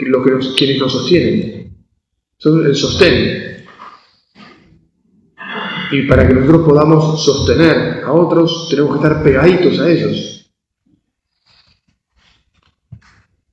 los 0.00 0.26
que 0.26 0.54
quienes 0.56 0.78
nos 0.80 0.92
sostienen, 0.92 1.72
son 2.38 2.66
el 2.66 2.74
sostén. 2.74 3.51
Y 5.92 6.06
para 6.06 6.26
que 6.26 6.32
nosotros 6.32 6.66
podamos 6.66 7.22
sostener 7.22 8.02
a 8.02 8.12
otros, 8.12 8.68
tenemos 8.70 8.92
que 8.92 9.06
estar 9.06 9.22
pegaditos 9.22 9.78
a 9.78 9.90
ellos. 9.90 10.50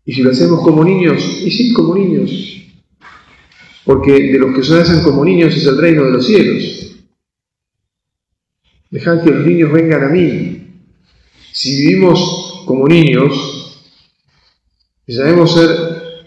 Y 0.05 0.13
si 0.13 0.21
lo 0.23 0.31
hacemos 0.31 0.61
como 0.61 0.85
niños, 0.85 1.21
y 1.43 1.51
sí, 1.51 1.73
como 1.73 1.95
niños, 1.95 2.31
porque 3.83 4.13
de 4.13 4.39
los 4.39 4.55
que 4.55 4.63
se 4.63 4.79
hacen 4.79 5.03
como 5.03 5.25
niños 5.25 5.53
es 5.53 5.65
el 5.65 5.77
reino 5.77 6.05
de 6.05 6.11
los 6.11 6.25
cielos. 6.25 6.95
Dejad 8.89 9.21
que 9.21 9.31
los 9.31 9.45
niños 9.45 9.73
vengan 9.73 10.05
a 10.05 10.07
mí. 10.09 10.85
Si 11.51 11.81
vivimos 11.81 12.63
como 12.65 12.87
niños, 12.87 13.55
Si 15.05 15.15
sabemos 15.15 15.55
ser 15.55 15.69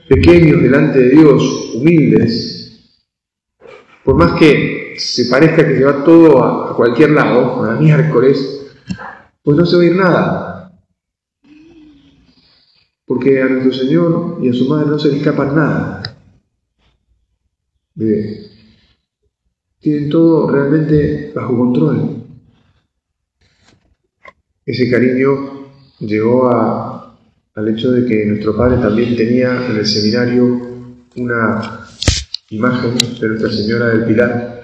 pequeños 0.09 0.61
delante 0.61 0.99
de 0.99 1.11
Dios, 1.11 1.71
humildes, 1.75 2.99
por 4.05 4.17
más 4.17 4.33
que 4.41 4.82
se 4.99 5.27
parezca 5.27 5.67
que 5.67 5.77
se 5.77 5.85
va 5.85 6.05
todo 6.05 6.43
a, 6.43 6.77
cualquier 6.77 7.11
lado, 7.11 7.65
a 7.65 7.77
miércoles, 7.77 8.73
pues 9.43 9.57
no 9.57 9.67
se 9.67 9.77
va 9.77 9.83
a 9.83 9.97
nada. 9.97 10.83
Porque 13.05 13.43
a 13.43 13.47
nuestro 13.47 13.73
Señor 13.73 14.39
y 14.43 14.49
a 14.49 14.53
su 14.53 14.69
Madre 14.69 14.87
no 14.87 14.99
se 14.99 15.09
le 15.09 15.19
escapan 15.19 15.55
nada. 15.55 16.03
tienen 19.81 20.09
todo 20.09 20.51
realmente 20.51 21.33
bajo 21.35 21.57
control. 21.57 22.23
Ese 24.65 24.89
cariño 24.91 25.67
llegó 25.99 26.49
al 26.49 27.69
hecho 27.69 27.91
de 27.91 28.07
que 28.07 28.25
nuestro 28.27 28.57
padre 28.57 28.81
también 28.81 29.17
tenía 29.17 29.67
en 29.67 29.77
el 29.77 29.87
seminario 29.87 30.73
una 31.17 31.87
imagen 32.51 32.95
de 33.21 33.29
Nuestra 33.29 33.51
Señora 33.51 33.89
del 33.89 34.05
Pilar, 34.05 34.62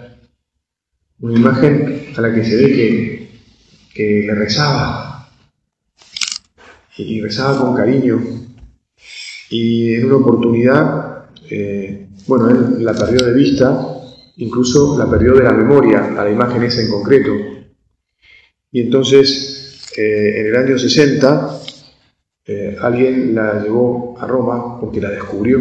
una 1.21 1.35
imagen 1.35 2.13
a 2.17 2.21
la 2.21 2.35
que 2.35 2.45
se 2.45 2.57
ve 2.57 3.29
que, 3.93 4.25
le 4.27 4.35
rezaba. 4.35 5.29
Y 6.97 7.21
rezaba 7.21 7.59
con 7.59 7.75
cariño. 7.75 8.21
Y 9.51 9.95
en 9.95 10.07
una 10.07 10.17
oportunidad, 10.17 11.31
eh, 11.51 12.09
bueno, 12.27 12.51
él 12.51 12.85
la 12.85 12.93
perdió 12.95 13.25
de 13.25 13.33
vista, 13.33 13.87
incluso 14.37 14.97
la 14.99 15.11
perdió 15.11 15.35
de 15.35 15.45
la 15.45 15.53
memoria 15.53 16.15
a 16.17 16.25
la 16.25 16.31
imagen 16.31 16.63
esa 16.63 16.83
en 16.83 16.91
concreto. 16.91 17.33
Y 18.71 18.83
entonces 18.83 19.59
en 19.97 20.47
el 20.47 20.57
año 20.57 20.79
60 20.79 21.61
eh, 22.47 22.77
alguien 22.81 23.35
la 23.35 23.63
llevó 23.63 24.17
a 24.21 24.27
Roma 24.27 24.81
porque 24.81 25.01
la 25.01 25.11
descubrió. 25.11 25.61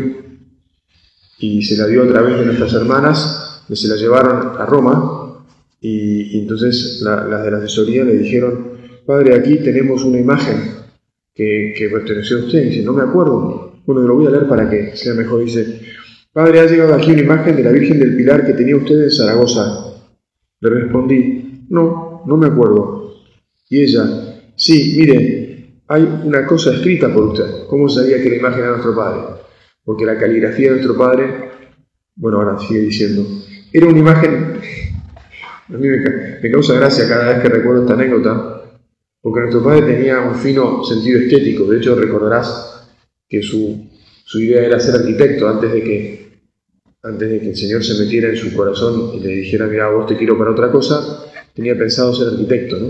Y 1.40 1.64
se 1.64 1.78
la 1.78 1.88
dio 1.88 2.04
a 2.04 2.08
través 2.08 2.40
de 2.40 2.46
nuestras 2.46 2.74
hermanas, 2.74 3.64
que 3.68 3.76
se 3.76 3.88
la 3.88 3.96
llevaron 3.96 4.60
a 4.60 4.66
Roma 4.66 5.17
y, 5.80 6.40
entonces 6.40 7.02
las 7.04 7.44
de 7.44 7.52
la 7.52 7.58
asesoría 7.58 8.04
le 8.04 8.18
dijeron, 8.18 8.78
padre, 9.06 9.36
aquí 9.36 9.58
tenemos 9.58 10.04
una 10.04 10.20
imagen 10.20 10.58
que, 11.34 11.90
perteneció 11.92 12.38
a 12.38 12.40
usted. 12.42 12.64
Y 12.64 12.70
dice, 12.70 12.84
no 12.84 12.94
me 12.94 13.04
acuerdo. 13.04 13.82
Bueno, 13.86 14.02
lo 14.02 14.16
voy 14.16 14.28
a 14.28 14.32
leer 14.32 14.48
para 14.48 14.70
que 14.70 14.96
sea 14.96 15.14
mejor. 15.14 15.44
Dice, 15.44 15.82
padre, 16.34 16.60
ha 16.60 16.66
llegado 16.66 16.94
aquí 16.94 17.12
una 17.12 17.22
imagen 17.22 17.56
de 17.56 17.64
la 17.64 17.72
Virgen 17.72 18.00
del 18.00 18.16
Pilar 18.16 18.46
que 18.46 18.54
tenía 18.54 18.76
usted 18.76 19.04
en 19.04 19.12
Zaragoza. 19.12 19.94
Le 20.60 20.70
respondí, 20.70 21.66
no, 21.70 22.24
no 22.26 22.38
me 22.38 22.48
acuerdo. 22.48 23.14
Y 23.70 23.82
ella, 23.82 24.28
Sí, 24.58 24.96
mire, 24.98 25.84
hay 25.88 26.02
una 26.24 26.48
cosa 26.48 26.74
escrita 26.74 27.14
por 27.14 27.26
usted. 27.26 27.68
¿Cómo 27.70 27.88
sabía 27.88 28.22
que 28.22 28.32
la 28.32 28.38
imagen 28.38 28.62
era 28.62 28.72
nuestro 28.72 28.96
padre? 28.96 29.22
Porque 29.86 30.04
la 30.04 30.18
caligrafía 30.18 30.70
de 30.70 30.78
nuestro 30.78 30.98
padre, 30.98 31.52
bueno, 32.16 32.40
ahora 32.40 32.58
sigue 32.58 32.80
diciendo, 32.80 33.24
era 33.72 33.86
una 33.86 34.00
imagen, 34.00 34.57
a 35.70 35.78
mí 35.78 35.88
me, 35.88 36.52
causa 36.52 36.76
gracia 36.76 37.08
cada 37.08 37.34
vez 37.34 37.42
que 37.42 37.50
recuerdo 37.50 37.82
esta 37.82 37.94
anécdota, 37.94 38.64
porque 39.22 39.42
nuestro 39.42 39.64
padre 39.64 39.94
tenía 39.94 40.22
un 40.22 40.36
fino 40.36 40.84
sentido 40.84 41.20
estético. 41.20 41.66
De 41.66 41.78
hecho, 41.78 41.96
recordarás 41.96 42.88
que 43.28 43.42
su, 43.42 43.88
su 44.24 44.40
idea 44.40 44.66
era 44.66 44.80
ser 44.80 44.96
arquitecto 44.96 45.48
antes 45.48 45.72
de 45.72 45.84
que 45.84 46.28
antes 47.04 47.30
de 47.30 47.40
que 47.40 47.50
el 47.50 47.56
Señor 47.56 47.84
se 47.84 48.04
metiera 48.04 48.30
en 48.30 48.36
su 48.36 48.54
corazón 48.56 49.12
y 49.14 49.20
le 49.20 49.30
dijera, 49.30 49.68
mira, 49.68 49.90
vos 49.90 50.08
te 50.08 50.18
quiero 50.18 50.38
para 50.38 50.52
otra 50.52 50.72
cosa, 50.72 51.26
tenía 51.54 51.78
pensado 51.78 52.14
ser 52.14 52.30
arquitecto, 52.30 52.78
¿no? 52.80 52.88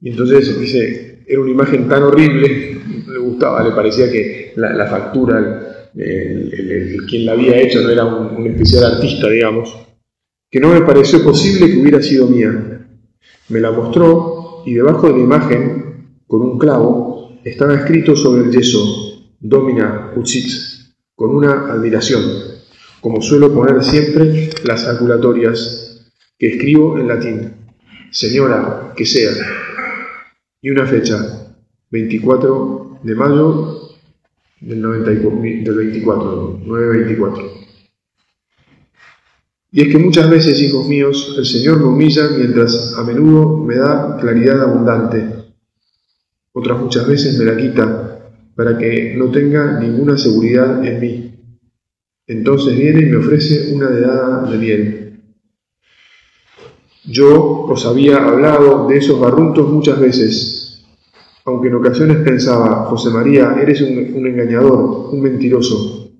Y 0.00 0.10
entonces 0.10 0.58
dice, 0.60 1.24
era 1.26 1.40
una 1.40 1.50
imagen 1.50 1.88
tan 1.88 2.04
horrible, 2.04 2.78
no 3.06 3.12
le 3.12 3.18
gustaba, 3.18 3.64
le 3.64 3.74
parecía 3.74 4.10
que 4.10 4.52
la, 4.54 4.86
factura, 4.86 5.90
el, 5.96 6.98
quien 7.08 7.26
la 7.26 7.32
había 7.32 7.60
hecho 7.60 7.82
no 7.82 7.90
era 7.90 8.04
un, 8.04 8.46
especial 8.46 8.84
artista, 8.84 9.28
digamos, 9.28 9.74
que 10.50 10.60
no 10.60 10.68
me 10.68 10.80
pareció 10.82 11.22
posible 11.22 11.70
que 11.70 11.80
hubiera 11.80 12.02
sido 12.02 12.26
mía. 12.26 12.88
Me 13.48 13.60
la 13.60 13.70
mostró 13.70 14.62
y 14.66 14.74
debajo 14.74 15.08
de 15.08 15.14
la 15.14 15.20
imagen, 15.20 16.18
con 16.26 16.42
un 16.42 16.58
clavo, 16.58 17.38
estaba 17.44 17.74
escrito 17.74 18.14
sobre 18.16 18.42
el 18.42 18.50
yeso, 18.50 19.24
Domina 19.40 20.12
Ucit, 20.16 20.50
con 21.14 21.34
una 21.34 21.72
admiración, 21.72 22.22
como 23.00 23.22
suelo 23.22 23.52
poner 23.52 23.82
siempre 23.82 24.50
las 24.64 24.86
aculatorias 24.86 26.10
que 26.38 26.48
escribo 26.54 26.98
en 26.98 27.08
latín. 27.08 27.52
Señora, 28.10 28.92
que 28.96 29.04
sea 29.04 29.30
y 30.60 30.70
una 30.70 30.86
fecha, 30.86 31.54
24 31.90 33.00
de 33.02 33.14
mayo 33.14 33.90
del, 34.60 34.80
94, 34.80 35.40
del 35.40 35.76
24, 35.76 36.60
924. 36.64 37.57
Y 39.70 39.82
es 39.82 39.88
que 39.88 39.98
muchas 39.98 40.30
veces, 40.30 40.60
hijos 40.62 40.88
míos, 40.88 41.34
el 41.36 41.44
Señor 41.44 41.78
me 41.78 41.86
humilla 41.86 42.28
mientras 42.36 42.94
a 42.96 43.04
menudo 43.04 43.58
me 43.58 43.76
da 43.76 44.16
claridad 44.18 44.62
abundante. 44.62 45.24
Otras 46.52 46.80
muchas 46.80 47.06
veces 47.06 47.38
me 47.38 47.44
la 47.44 47.56
quita 47.56 48.20
para 48.56 48.78
que 48.78 49.14
no 49.16 49.30
tenga 49.30 49.78
ninguna 49.78 50.16
seguridad 50.16 50.84
en 50.84 51.00
mí. 51.00 51.34
Entonces 52.26 52.76
viene 52.76 53.02
y 53.02 53.06
me 53.06 53.18
ofrece 53.18 53.74
una 53.74 53.88
dedada 53.88 54.50
de 54.50 54.58
miel. 54.58 55.20
Yo 57.04 57.62
os 57.62 57.86
había 57.86 58.18
hablado 58.18 58.86
de 58.88 58.98
esos 58.98 59.20
barruntos 59.20 59.68
muchas 59.70 60.00
veces, 60.00 60.84
aunque 61.44 61.68
en 61.68 61.76
ocasiones 61.76 62.18
pensaba, 62.18 62.84
José 62.86 63.10
María, 63.10 63.56
eres 63.60 63.80
un, 63.80 64.26
engañador, 64.26 65.08
un 65.10 65.22
mentiroso. 65.22 66.10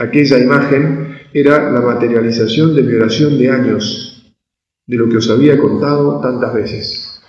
Aquella 0.00 0.38
imagen 0.38 1.13
era 1.34 1.68
la 1.72 1.80
materialización 1.80 2.76
de 2.76 2.82
mi 2.84 2.94
oración 2.94 3.36
de 3.36 3.50
años, 3.50 4.32
de 4.86 4.96
lo 4.96 5.08
que 5.08 5.16
os 5.16 5.28
había 5.28 5.58
contado 5.58 6.20
tantas 6.20 6.54
veces. 6.54 7.20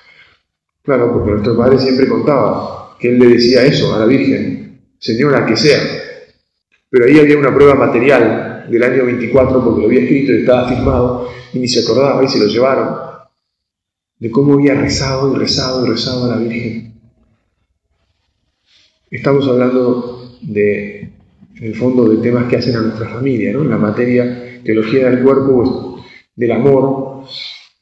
Claro, 0.83 1.11
porque 1.11 1.31
nuestro 1.31 1.57
padre 1.57 1.79
siempre 1.79 2.07
contaba 2.07 2.95
que 2.99 3.09
él 3.09 3.17
le 3.17 3.29
decía 3.29 3.65
eso 3.65 3.95
a 3.95 3.99
la 3.99 4.05
Virgen, 4.05 4.79
Señora, 4.99 5.43
que 5.47 5.57
sea. 5.57 5.79
Pero 6.87 7.05
ahí 7.05 7.19
había 7.19 7.37
una 7.37 7.53
prueba 7.53 7.73
material 7.73 8.67
del 8.69 8.83
año 8.83 9.05
24, 9.05 9.63
porque 9.63 9.81
lo 9.81 9.87
había 9.87 10.01
escrito 10.01 10.33
y 10.33 10.41
estaba 10.41 10.69
firmado, 10.69 11.27
y 11.51 11.59
ni 11.59 11.67
se 11.67 11.79
acordaba 11.79 12.23
y 12.23 12.27
se 12.27 12.39
lo 12.39 12.45
llevaron, 12.45 12.95
de 14.19 14.29
cómo 14.29 14.53
había 14.53 14.75
rezado 14.75 15.35
y 15.35 15.39
rezado 15.39 15.83
y 15.83 15.89
rezado 15.89 16.25
a 16.25 16.35
la 16.35 16.37
Virgen. 16.37 16.93
Estamos 19.09 19.47
hablando 19.47 20.37
de, 20.41 21.14
en 21.57 21.63
el 21.63 21.75
fondo, 21.75 22.07
de 22.09 22.17
temas 22.17 22.49
que 22.49 22.57
hacen 22.57 22.75
a 22.75 22.81
nuestra 22.81 23.09
familia, 23.09 23.53
¿no? 23.53 23.63
La 23.63 23.77
materia 23.77 24.61
teología 24.63 25.09
del 25.09 25.23
cuerpo, 25.23 26.03
del 26.35 26.51
amor, 26.51 27.23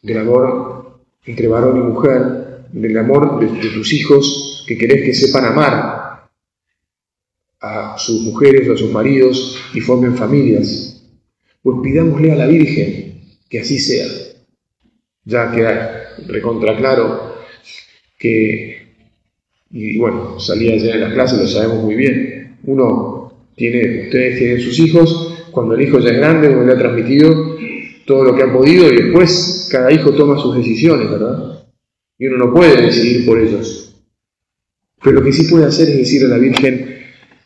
del 0.01 0.17
amor 0.17 1.01
entre 1.25 1.47
varón 1.47 1.77
y 1.77 1.81
mujer, 1.81 2.65
del 2.71 2.97
amor 2.97 3.39
de, 3.39 3.69
tus 3.69 3.93
hijos 3.93 4.65
que 4.67 4.77
querés 4.77 5.03
que 5.03 5.13
sepan 5.13 5.45
amar 5.45 6.29
a 7.61 7.97
sus 7.97 8.21
mujeres 8.21 8.67
o 8.67 8.73
a 8.73 8.77
sus 8.77 8.91
maridos 8.91 9.57
y 9.73 9.79
formen 9.79 10.15
familias. 10.17 11.01
Pues 11.61 11.77
pidámosle 11.81 12.31
a 12.31 12.35
la 12.35 12.47
Virgen 12.47 13.21
que 13.49 13.61
así 13.61 13.79
sea. 13.79 14.05
Ya 15.23 15.51
queda 15.51 16.09
recontra 16.27 16.75
claro 16.75 17.35
que, 18.19 18.95
y 19.71 19.97
bueno, 19.97 20.39
salía 20.39 20.75
ya 20.75 20.95
en 20.95 21.01
las 21.01 21.13
clases, 21.13 21.39
lo 21.39 21.47
sabemos 21.47 21.83
muy 21.83 21.95
bien, 21.95 22.57
uno 22.65 23.22
tiene, 23.55 24.05
ustedes 24.05 24.37
tienen 24.37 24.61
sus 24.61 24.79
hijos, 24.79 25.47
cuando 25.51 25.75
el 25.75 25.81
hijo 25.81 25.99
ya 25.99 26.09
es 26.09 26.17
grande, 26.17 26.49
uno 26.49 26.65
le 26.65 26.73
ha 26.73 26.77
transmitido 26.77 27.57
todo 28.05 28.23
lo 28.23 28.35
que 28.35 28.43
ha 28.43 28.51
podido 28.51 28.91
y 28.91 28.95
después 28.95 29.69
cada 29.71 29.91
hijo 29.91 30.11
toma 30.11 30.39
sus 30.39 30.55
decisiones, 30.57 31.09
¿verdad? 31.09 31.63
Y 32.17 32.27
uno 32.27 32.45
no 32.45 32.53
puede 32.53 32.81
decidir 32.81 33.25
por 33.25 33.39
ellos. 33.39 33.95
Pero 35.01 35.19
lo 35.19 35.23
que 35.23 35.33
sí 35.33 35.49
puede 35.49 35.65
hacer 35.65 35.89
es 35.89 35.97
decir 35.97 36.25
a 36.25 36.29
la 36.29 36.37
Virgen, 36.37 36.97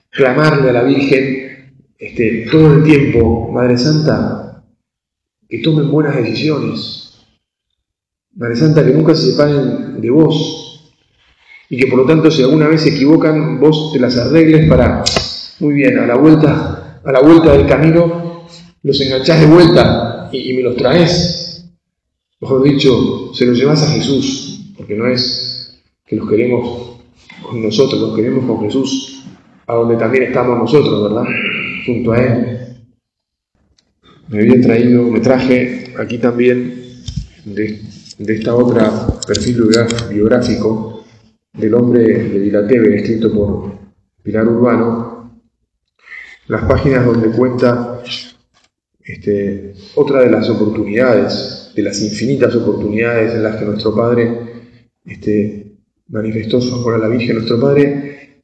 clamarle 0.10 0.70
a 0.70 0.74
la 0.74 0.84
Virgen 0.84 1.74
este, 1.98 2.48
todo 2.52 2.76
el 2.76 2.84
tiempo, 2.84 3.52
Madre 3.52 3.78
Santa, 3.78 4.64
que 5.50 5.60
tomen 5.60 5.90
buenas 5.90 6.16
decisiones. 6.16 7.26
Madre 8.36 8.56
Santa, 8.56 8.86
que 8.86 8.92
nunca 8.92 9.16
se 9.16 9.32
separen 9.32 10.00
de 10.00 10.10
vos. 10.10 10.94
Y 11.70 11.78
que 11.78 11.88
por 11.88 12.00
lo 12.00 12.06
tanto, 12.06 12.30
si 12.30 12.44
alguna 12.44 12.68
vez 12.68 12.82
se 12.82 12.90
equivocan, 12.90 13.60
vos 13.60 13.92
te 13.92 14.00
las 14.00 14.18
arregles 14.18 14.70
para, 14.70 15.04
muy 15.60 15.74
bien, 15.74 15.98
a 16.00 16.06
la 16.06 16.16
vuelta, 16.16 17.02
a 17.04 17.12
la 17.12 17.22
vuelta 17.22 17.54
del 17.54 17.68
camino, 17.68 18.46
los 18.84 19.02
enganchás 19.02 19.40
de 19.40 19.48
vuelta 19.48 20.30
y, 20.32 20.54
me 20.54 20.62
los 20.62 20.76
traes. 20.76 21.66
Mejor 22.40 22.64
dicho, 22.64 23.34
se 23.34 23.46
los 23.46 23.58
llevas 23.58 23.84
a 23.84 23.92
Jesús, 23.92 24.74
porque 24.78 24.96
no 24.96 25.08
es 25.08 25.82
que 26.06 26.16
los 26.16 26.30
queremos 26.30 27.00
con 27.42 27.64
nosotros, 27.64 28.00
los 28.00 28.16
queremos 28.16 28.46
con 28.46 28.62
Jesús, 28.62 29.24
a 29.66 29.74
donde 29.74 29.98
también 29.98 30.24
estamos 30.24 30.58
nosotros, 30.58 31.04
¿verdad? 31.04 31.26
Junto 31.86 32.12
a 32.12 32.20
Él 32.20 32.58
me 34.30 34.40
había 34.40 34.62
traído, 34.62 35.04
me 35.04 35.20
traje 35.20 35.94
aquí 35.98 36.18
también 36.18 36.84
de, 37.46 37.82
esta 38.20 38.56
otra 38.56 38.92
perfil 39.26 39.70
biográfico 40.10 41.06
del 41.54 41.74
hombre 41.74 42.02
de 42.04 42.40
Vilateve, 42.40 42.98
escrito 42.98 43.32
por 43.32 43.72
Pilar 44.24 44.48
Urbano, 44.48 45.17
las 46.48 46.64
páginas 46.64 47.06
donde 47.06 47.30
cuenta 47.30 48.02
este, 49.04 49.74
otra 49.96 50.22
de 50.22 50.30
las 50.30 50.50
oportunidades, 50.50 51.72
de 51.76 51.84
las 51.84 52.02
infinitas 52.02 52.56
oportunidades 52.56 53.34
en 53.34 53.44
las 53.44 53.56
que 53.56 53.66
nuestro 53.66 53.96
Padre 53.96 54.40
este, 55.06 55.78
manifestó 56.10 56.60
su 56.62 56.76
amor 56.76 56.96
a 56.96 56.98
la 56.98 57.08
Virgen. 57.08 57.36
Nuestro 57.36 57.60
Padre 57.60 58.42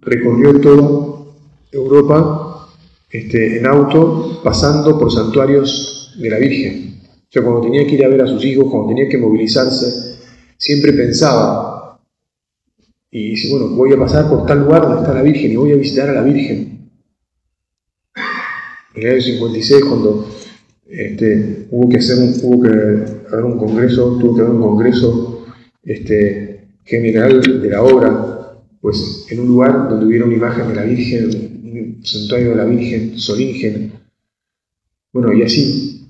recorrió 0.00 0.60
toda 0.60 1.26
Europa 1.72 2.68
este, 3.10 3.58
en 3.58 3.66
auto, 3.66 4.40
pasando 4.42 4.98
por 4.98 5.12
santuarios 5.12 6.16
de 6.18 6.30
la 6.30 6.38
Virgen. 6.38 7.00
O 7.04 7.32
sea, 7.32 7.42
cuando 7.42 7.62
tenía 7.62 7.86
que 7.86 7.94
ir 7.94 8.04
a 8.04 8.08
ver 8.08 8.22
a 8.22 8.26
sus 8.26 8.44
hijos, 8.44 8.66
cuando 8.70 8.88
tenía 8.88 9.08
que 9.08 9.18
movilizarse, 9.18 10.18
siempre 10.56 10.92
pensaba, 10.92 12.00
y 13.10 13.30
dice, 13.30 13.48
bueno, 13.50 13.74
voy 13.74 13.92
a 13.92 13.98
pasar 13.98 14.28
por 14.28 14.46
tal 14.46 14.60
lugar 14.60 14.82
donde 14.82 15.00
está 15.00 15.14
la 15.14 15.22
Virgen 15.22 15.50
y 15.52 15.56
voy 15.56 15.72
a 15.72 15.76
visitar 15.76 16.08
a 16.10 16.12
la 16.12 16.22
Virgen. 16.22 16.69
En 19.00 19.06
el 19.06 19.12
año 19.14 19.22
56, 19.22 19.84
cuando 19.86 20.28
este, 20.86 21.66
hubo 21.70 21.88
que 21.88 21.96
hacer 21.96 22.18
un, 22.18 22.34
hubo 22.42 22.62
que 22.62 22.68
haber 22.68 23.44
un 23.46 23.56
congreso, 23.56 24.18
tuvo 24.20 24.44
un 24.44 24.60
congreso 24.60 25.46
este, 25.82 26.68
general 26.84 27.40
de 27.40 27.70
la 27.70 27.82
obra, 27.82 28.60
pues 28.78 29.26
en 29.30 29.40
un 29.40 29.46
lugar 29.46 29.88
donde 29.88 30.04
hubiera 30.04 30.26
una 30.26 30.34
imagen 30.34 30.68
de 30.68 30.74
la 30.74 30.82
Virgen, 30.82 31.30
un 31.64 32.04
santuario 32.04 32.50
de 32.50 32.56
la 32.56 32.66
Virgen, 32.66 33.18
Solingen. 33.18 33.92
Bueno, 35.14 35.32
y 35.32 35.44
así, 35.44 36.06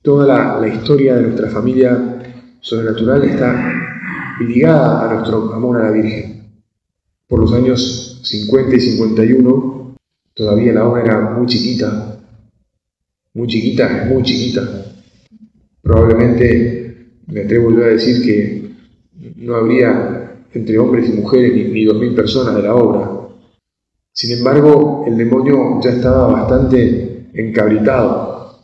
toda 0.00 0.60
la, 0.60 0.68
historia 0.68 1.16
de 1.16 1.22
nuestra 1.22 1.50
familia 1.50 2.22
sobrenatural 2.60 3.24
está 3.24 3.72
ligada 4.46 5.04
a 5.04 5.14
nuestro 5.14 5.52
amor 5.52 5.80
a 5.80 5.86
la 5.86 5.90
Virgen. 5.90 6.44
Por 7.26 7.40
los 7.40 7.52
años 7.52 8.20
50 8.22 8.76
y 8.76 8.80
51, 8.80 9.96
todavía 10.34 10.72
la 10.72 10.86
obra 10.86 11.02
era 11.02 11.30
muy 11.30 11.48
chiquita, 11.48 12.18
muy 13.34 13.46
chiquita, 13.48 14.06
muy 14.08 14.22
chiquita. 14.22 14.86
Probablemente 15.82 16.80
me 17.26 17.42
atrevo 17.42 17.70
a 17.82 17.88
decir 17.88 18.22
que 18.22 18.70
no 19.36 19.54
habría 19.56 20.44
entre 20.52 20.78
hombres 20.78 21.08
y 21.08 21.12
mujeres 21.12 21.52
ni, 21.54 21.84
dos 21.84 21.98
mil 21.98 22.14
personas 22.14 22.56
de 22.56 22.62
la 22.62 22.74
obra. 22.74 23.28
Sin 24.12 24.36
embargo, 24.36 25.04
el 25.06 25.16
demonio 25.16 25.80
ya 25.82 25.90
estaba 25.90 26.26
bastante 26.26 27.28
encabritado 27.34 28.60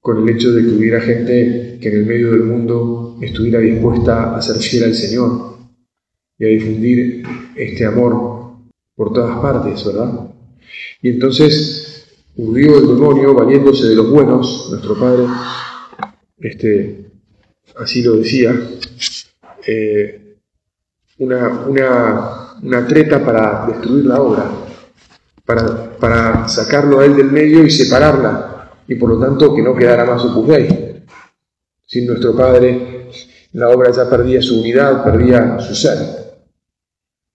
con 0.00 0.22
el 0.22 0.34
hecho 0.34 0.52
de 0.52 0.62
que 0.62 0.68
hubiera 0.68 1.00
gente 1.00 1.78
que 1.80 1.88
en 1.88 1.96
el 1.96 2.06
medio 2.06 2.32
del 2.32 2.44
mundo 2.44 3.18
estuviera 3.20 3.58
dispuesta 3.60 4.36
a 4.36 4.42
ser 4.42 4.56
fiel 4.56 4.84
al 4.84 4.94
Señor 4.94 5.56
y 6.38 6.44
a 6.44 6.48
difundir 6.48 7.22
este 7.56 7.84
amor 7.84 8.54
por 8.94 9.12
todas 9.12 9.38
partes, 9.40 9.84
¿verdad? 9.84 10.30
Y 11.02 11.10
entonces 11.10 11.93
urdió 12.36 12.78
el 12.78 12.88
demonio 12.88 13.34
valiéndose 13.34 13.88
de 13.88 13.94
los 13.94 14.10
buenos, 14.10 14.68
nuestro 14.70 14.98
Padre, 14.98 15.26
este, 16.38 17.10
así 17.76 18.02
lo 18.02 18.16
decía, 18.16 18.54
eh, 19.66 20.36
una, 21.18 21.66
una, 22.60 22.86
treta 22.86 23.24
para 23.24 23.66
destruir 23.66 24.06
la 24.06 24.20
obra, 24.20 24.50
para, 25.44 25.96
para, 25.96 26.48
sacarlo 26.48 27.00
a 27.00 27.04
él 27.04 27.16
del 27.16 27.30
medio 27.30 27.64
y 27.64 27.70
separarla, 27.70 28.72
y 28.88 28.96
por 28.96 29.10
lo 29.10 29.20
tanto 29.20 29.54
que 29.54 29.62
no 29.62 29.76
quedara 29.76 30.04
más 30.04 30.24
Opus 30.24 30.48
Dei. 30.48 31.04
Sin 31.86 32.06
nuestro 32.06 32.34
Padre, 32.34 33.08
la 33.52 33.68
obra 33.68 33.92
ya 33.92 34.10
perdía 34.10 34.42
su 34.42 34.60
unidad, 34.60 35.04
perdía 35.04 35.60
su 35.60 35.74
ser, 35.74 35.98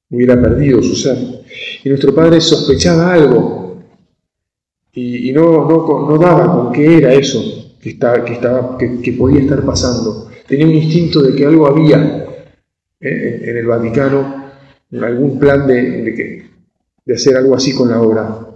hubiera 0.10 0.40
perdido 0.40 0.84
su 0.84 0.96
ser. 0.96 1.18
Y 1.84 1.90
nuestro 1.90 2.14
Padre 2.14 2.42
sospechaba 2.42 3.14
algo, 3.14 3.59
y, 5.02 5.32
no, 5.32 5.68
no, 5.68 6.18
daba 6.18 6.54
con 6.54 6.74
qué 6.74 6.98
era 6.98 7.14
eso 7.14 7.42
que, 7.82 7.92
estaba, 7.92 8.24
que, 8.26 8.34
estaba, 8.34 8.78
que 8.78 9.14
podía 9.14 9.42
estar 9.42 9.64
pasando 9.64 10.30
tenía 10.50 10.66
un 10.66 10.74
instinto 10.74 11.22
de 11.22 11.36
que 11.36 11.46
algo 11.46 11.68
había 11.68 12.26
eh, 13.00 13.42
en 13.44 13.58
el 13.58 13.68
Vaticano, 13.68 14.52
algún 15.00 15.40
plan 15.40 15.68
de, 15.68 16.50
de, 17.06 17.14
hacer 17.14 17.38
algo 17.38 17.56
así 17.56 17.74
con 17.74 17.90
la 17.90 18.02
obra. 18.02 18.48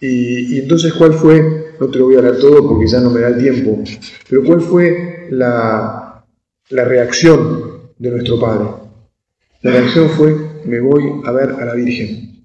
Y, 0.00 0.58
entonces, 0.58 0.92
¿cuál 0.92 1.14
fue? 1.14 1.74
No 1.80 1.88
te 1.88 1.98
lo 1.98 2.06
voy 2.06 2.16
a 2.16 2.18
hablar 2.18 2.36
todo 2.36 2.68
porque 2.68 2.86
ya 2.86 3.00
no 3.00 3.10
me 3.10 3.20
da 3.20 3.28
el 3.28 3.38
tiempo, 3.38 3.82
pero 4.28 4.42
¿cuál 4.44 4.60
fue 4.60 5.28
la, 5.30 6.24
la 6.70 6.84
reacción 6.84 7.92
de 7.98 8.10
nuestro 8.10 8.40
Padre? 8.40 8.68
La 9.62 9.70
reacción 9.72 10.10
fue, 10.10 10.36
me 10.64 10.80
voy 10.80 11.22
a 11.24 11.32
ver 11.32 11.50
a 11.50 11.64
la 11.64 11.74
Virgen. 11.74 12.35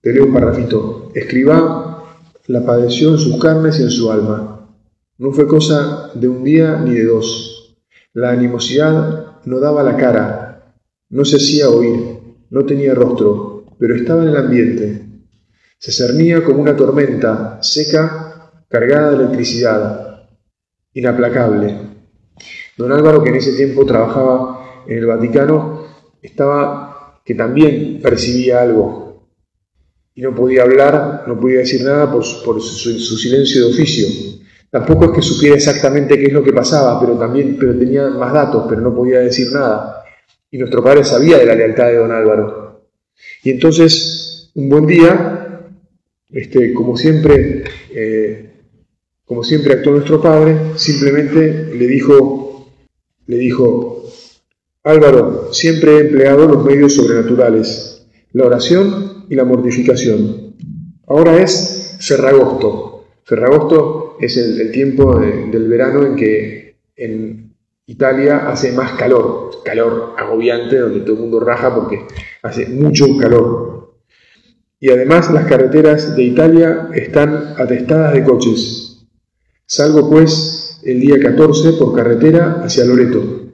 Te 0.00 0.12
leo 0.12 0.24
un 0.24 0.32
parrafito. 0.32 1.10
Escriba, 1.14 2.04
la 2.46 2.64
padeció 2.64 3.10
en 3.10 3.18
sus 3.18 3.38
carnes 3.38 3.78
y 3.78 3.82
en 3.82 3.90
su 3.90 4.10
alma 4.10 4.50
no 5.20 5.32
fue 5.32 5.46
cosa 5.46 6.10
de 6.14 6.26
un 6.28 6.42
día 6.42 6.78
ni 6.78 6.94
de 6.94 7.04
dos. 7.04 7.76
La 8.14 8.30
animosidad 8.30 9.36
no 9.44 9.60
daba 9.60 9.82
la 9.82 9.94
cara, 9.98 10.74
no 11.10 11.26
se 11.26 11.36
hacía 11.36 11.68
oír, 11.68 12.18
no 12.48 12.64
tenía 12.64 12.94
rostro, 12.94 13.66
pero 13.78 13.94
estaba 13.94 14.22
en 14.22 14.28
el 14.30 14.36
ambiente. 14.38 15.02
Se 15.76 15.92
cernía 15.92 16.42
como 16.42 16.62
una 16.62 16.74
tormenta 16.74 17.58
seca, 17.60 18.50
cargada 18.70 19.10
de 19.10 19.16
electricidad, 19.16 20.30
inaplacable. 20.94 21.76
Don 22.78 22.90
Álvaro, 22.90 23.22
que 23.22 23.28
en 23.28 23.36
ese 23.36 23.52
tiempo 23.52 23.84
trabajaba 23.84 24.84
en 24.86 24.96
el 24.96 25.06
Vaticano, 25.06 25.84
estaba 26.22 27.20
que 27.26 27.34
también 27.34 28.00
percibía 28.02 28.62
algo 28.62 29.09
y 30.20 30.22
no 30.22 30.34
podía 30.34 30.64
hablar, 30.64 31.24
no 31.26 31.40
podía 31.40 31.60
decir 31.60 31.82
nada 31.82 32.12
por, 32.12 32.22
su 32.22 33.16
silencio 33.16 33.64
de 33.64 33.72
oficio. 33.72 34.06
Tampoco 34.68 35.06
es 35.06 35.10
que 35.12 35.22
supiera 35.22 35.56
exactamente 35.56 36.18
qué 36.18 36.26
es 36.26 36.32
lo 36.34 36.44
que 36.44 36.52
pasaba, 36.52 37.00
pero 37.00 37.14
también 37.14 37.56
pero 37.58 37.74
tenía 37.78 38.06
más 38.10 38.30
datos, 38.30 38.66
pero 38.68 38.82
no 38.82 38.94
podía 38.94 39.20
decir 39.20 39.50
nada. 39.50 40.04
Y 40.50 40.58
nuestro 40.58 40.84
padre 40.84 41.04
sabía 41.04 41.38
de 41.38 41.46
la 41.46 41.54
lealtad 41.54 41.86
de 41.86 41.96
don 41.96 42.12
Álvaro. 42.12 42.82
Y 43.42 43.48
entonces, 43.48 44.50
un 44.56 44.68
buen 44.68 44.86
día, 44.86 45.62
este, 46.30 46.74
como 46.74 46.98
siempre, 46.98 47.64
eh, 47.94 48.50
como 49.24 49.42
siempre 49.42 49.72
actuó 49.72 49.92
nuestro 49.92 50.20
padre, 50.20 50.54
simplemente 50.76 51.74
le 51.74 51.86
dijo, 51.86 52.70
le 53.26 53.38
dijo, 53.38 54.04
Álvaro, 54.84 55.48
siempre 55.54 55.96
he 55.96 56.00
empleado 56.00 56.46
los 56.46 56.62
medios 56.62 56.94
sobrenaturales, 56.94 58.06
la 58.34 58.44
oración 58.44 59.09
y 59.30 59.36
la 59.36 59.44
mortificación. 59.44 60.56
Ahora 61.06 61.40
es 61.40 61.96
Ferragosto. 62.00 63.04
Ferragosto 63.22 64.16
es 64.20 64.36
el, 64.36 64.72
tiempo 64.72 65.20
del 65.20 65.68
verano 65.68 66.04
en 66.04 66.16
que 66.16 66.74
en 66.96 67.54
Italia 67.86 68.48
hace 68.48 68.72
más 68.72 68.98
calor, 68.98 69.62
calor 69.64 70.14
agobiante, 70.18 70.78
donde 70.78 71.00
todo 71.00 71.14
el 71.14 71.20
mundo 71.22 71.38
raja 71.38 71.72
porque 71.72 72.06
hace 72.42 72.66
mucho 72.66 73.06
calor. 73.18 73.94
Y 74.80 74.90
además 74.90 75.30
las 75.30 75.46
carreteras 75.46 76.16
de 76.16 76.24
Italia 76.24 76.88
están 76.92 77.54
atestadas 77.56 78.14
de 78.14 78.24
coches. 78.24 79.06
Salgo 79.64 80.10
pues 80.10 80.80
el 80.82 80.98
día 80.98 81.20
14 81.20 81.74
por 81.74 81.94
carretera 81.94 82.62
hacia 82.64 82.84
Loreto. 82.84 83.52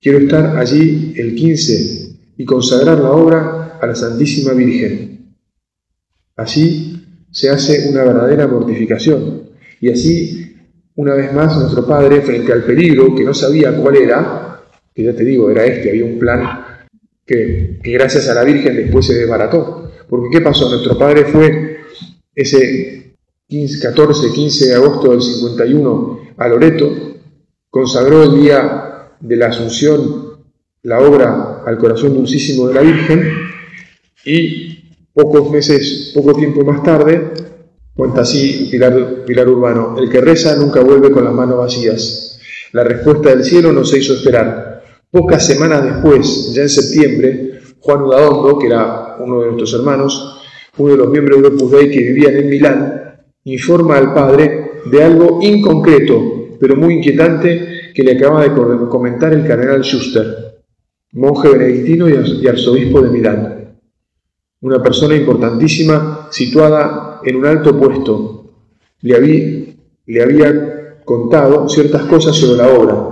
Quiero 0.00 0.18
estar 0.18 0.56
allí 0.56 1.14
el 1.16 1.34
15 1.34 2.07
y 2.38 2.44
consagrar 2.44 3.00
la 3.00 3.10
obra 3.10 3.78
a 3.80 3.86
la 3.86 3.94
Santísima 3.94 4.52
Virgen. 4.54 5.34
Así 6.36 7.04
se 7.30 7.50
hace 7.50 7.90
una 7.90 8.04
verdadera 8.04 8.46
mortificación, 8.46 9.48
y 9.80 9.90
así, 9.90 10.56
una 10.94 11.14
vez 11.14 11.32
más, 11.32 11.56
nuestro 11.56 11.86
Padre, 11.86 12.22
frente 12.22 12.52
al 12.52 12.64
peligro 12.64 13.14
que 13.14 13.24
no 13.24 13.34
sabía 13.34 13.76
cuál 13.76 13.96
era, 13.96 14.62
que 14.94 15.04
ya 15.04 15.14
te 15.14 15.24
digo, 15.24 15.50
era 15.50 15.64
este, 15.64 15.90
había 15.90 16.04
un 16.04 16.18
plan 16.18 16.64
que, 17.26 17.80
gracias 17.82 18.28
a 18.28 18.34
la 18.34 18.44
Virgen 18.44 18.76
después 18.76 19.06
se 19.06 19.14
desbarató. 19.14 19.92
Porque 20.08 20.28
¿qué 20.32 20.40
pasó? 20.40 20.68
Nuestro 20.70 20.98
Padre 20.98 21.26
fue 21.26 21.80
ese 22.34 23.14
15, 23.46 23.80
14, 23.80 24.32
15 24.32 24.66
de 24.68 24.74
agosto 24.74 25.10
del 25.10 25.22
51 25.22 26.20
a 26.36 26.48
Loreto, 26.48 26.90
consagró 27.68 28.22
el 28.22 28.40
día 28.40 29.12
de 29.20 29.36
la 29.36 29.48
Asunción 29.48 30.27
la 30.82 31.00
obra 31.00 31.62
al 31.66 31.78
corazón 31.78 32.14
dulcísimo 32.14 32.68
de 32.68 32.74
la 32.74 32.80
Virgen 32.80 33.32
y 34.24 34.94
pocos 35.12 35.50
meses, 35.50 36.12
poco 36.14 36.34
tiempo 36.34 36.64
más 36.64 36.82
tarde, 36.82 37.32
Cuenta 37.98 38.20
así 38.20 38.68
Pilar, 38.70 39.24
Pilar 39.26 39.48
Urbano, 39.48 39.96
el 39.98 40.08
que 40.08 40.20
reza 40.20 40.54
nunca 40.54 40.80
vuelve 40.82 41.10
con 41.10 41.24
las 41.24 41.34
manos 41.34 41.58
vacías. 41.58 42.38
La 42.70 42.84
respuesta 42.84 43.30
del 43.30 43.42
cielo 43.42 43.72
no 43.72 43.84
se 43.84 43.98
hizo 43.98 44.14
esperar. 44.14 44.84
Pocas 45.10 45.44
semanas 45.44 45.82
después, 45.82 46.52
ya 46.54 46.62
en 46.62 46.68
septiembre, 46.68 47.58
Juan 47.80 48.02
Udaondo, 48.02 48.56
que 48.56 48.68
era 48.68 49.16
uno 49.18 49.40
de 49.40 49.46
nuestros 49.46 49.74
hermanos, 49.74 50.40
uno 50.76 50.92
de 50.92 50.96
los 50.96 51.08
miembros 51.08 51.42
de 51.42 51.48
Opus 51.48 51.72
Dei 51.72 51.90
que 51.90 51.98
vivían 51.98 52.36
en 52.36 52.48
Milán, 52.48 53.16
informa 53.42 53.98
al 53.98 54.14
padre 54.14 54.82
de 54.84 55.02
algo 55.02 55.40
inconcreto, 55.42 56.56
pero 56.60 56.76
muy 56.76 56.98
inquietante, 56.98 57.90
que 57.92 58.04
le 58.04 58.12
acaba 58.12 58.44
de 58.44 58.54
comentar 58.88 59.32
el 59.32 59.44
cardenal 59.44 59.82
Schuster. 59.82 60.47
Monje 61.12 61.48
benedictino 61.48 62.08
y 62.08 62.46
arzobispo 62.46 63.02
de 63.02 63.10
Milán, 63.10 63.78
una 64.60 64.82
persona 64.82 65.14
importantísima 65.14 66.28
situada 66.30 67.20
en 67.24 67.36
un 67.36 67.46
alto 67.46 67.78
puesto. 67.78 68.52
Le 69.00 69.16
había, 69.16 69.74
le 70.06 70.22
había 70.22 71.02
contado 71.04 71.68
ciertas 71.68 72.02
cosas 72.02 72.36
sobre 72.36 72.58
la 72.58 72.68
obra, 72.68 73.08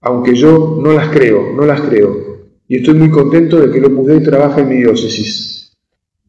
aunque 0.00 0.34
yo 0.34 0.78
no 0.82 0.92
las 0.92 1.08
creo, 1.10 1.52
no 1.54 1.66
las 1.66 1.82
creo, 1.82 2.28
y 2.66 2.76
estoy 2.76 2.94
muy 2.94 3.10
contento 3.10 3.58
de 3.58 3.70
que 3.70 3.80
lo 3.80 4.14
y 4.14 4.22
trabaje 4.22 4.60
en 4.60 4.68
mi 4.68 4.76
diócesis. 4.76 5.76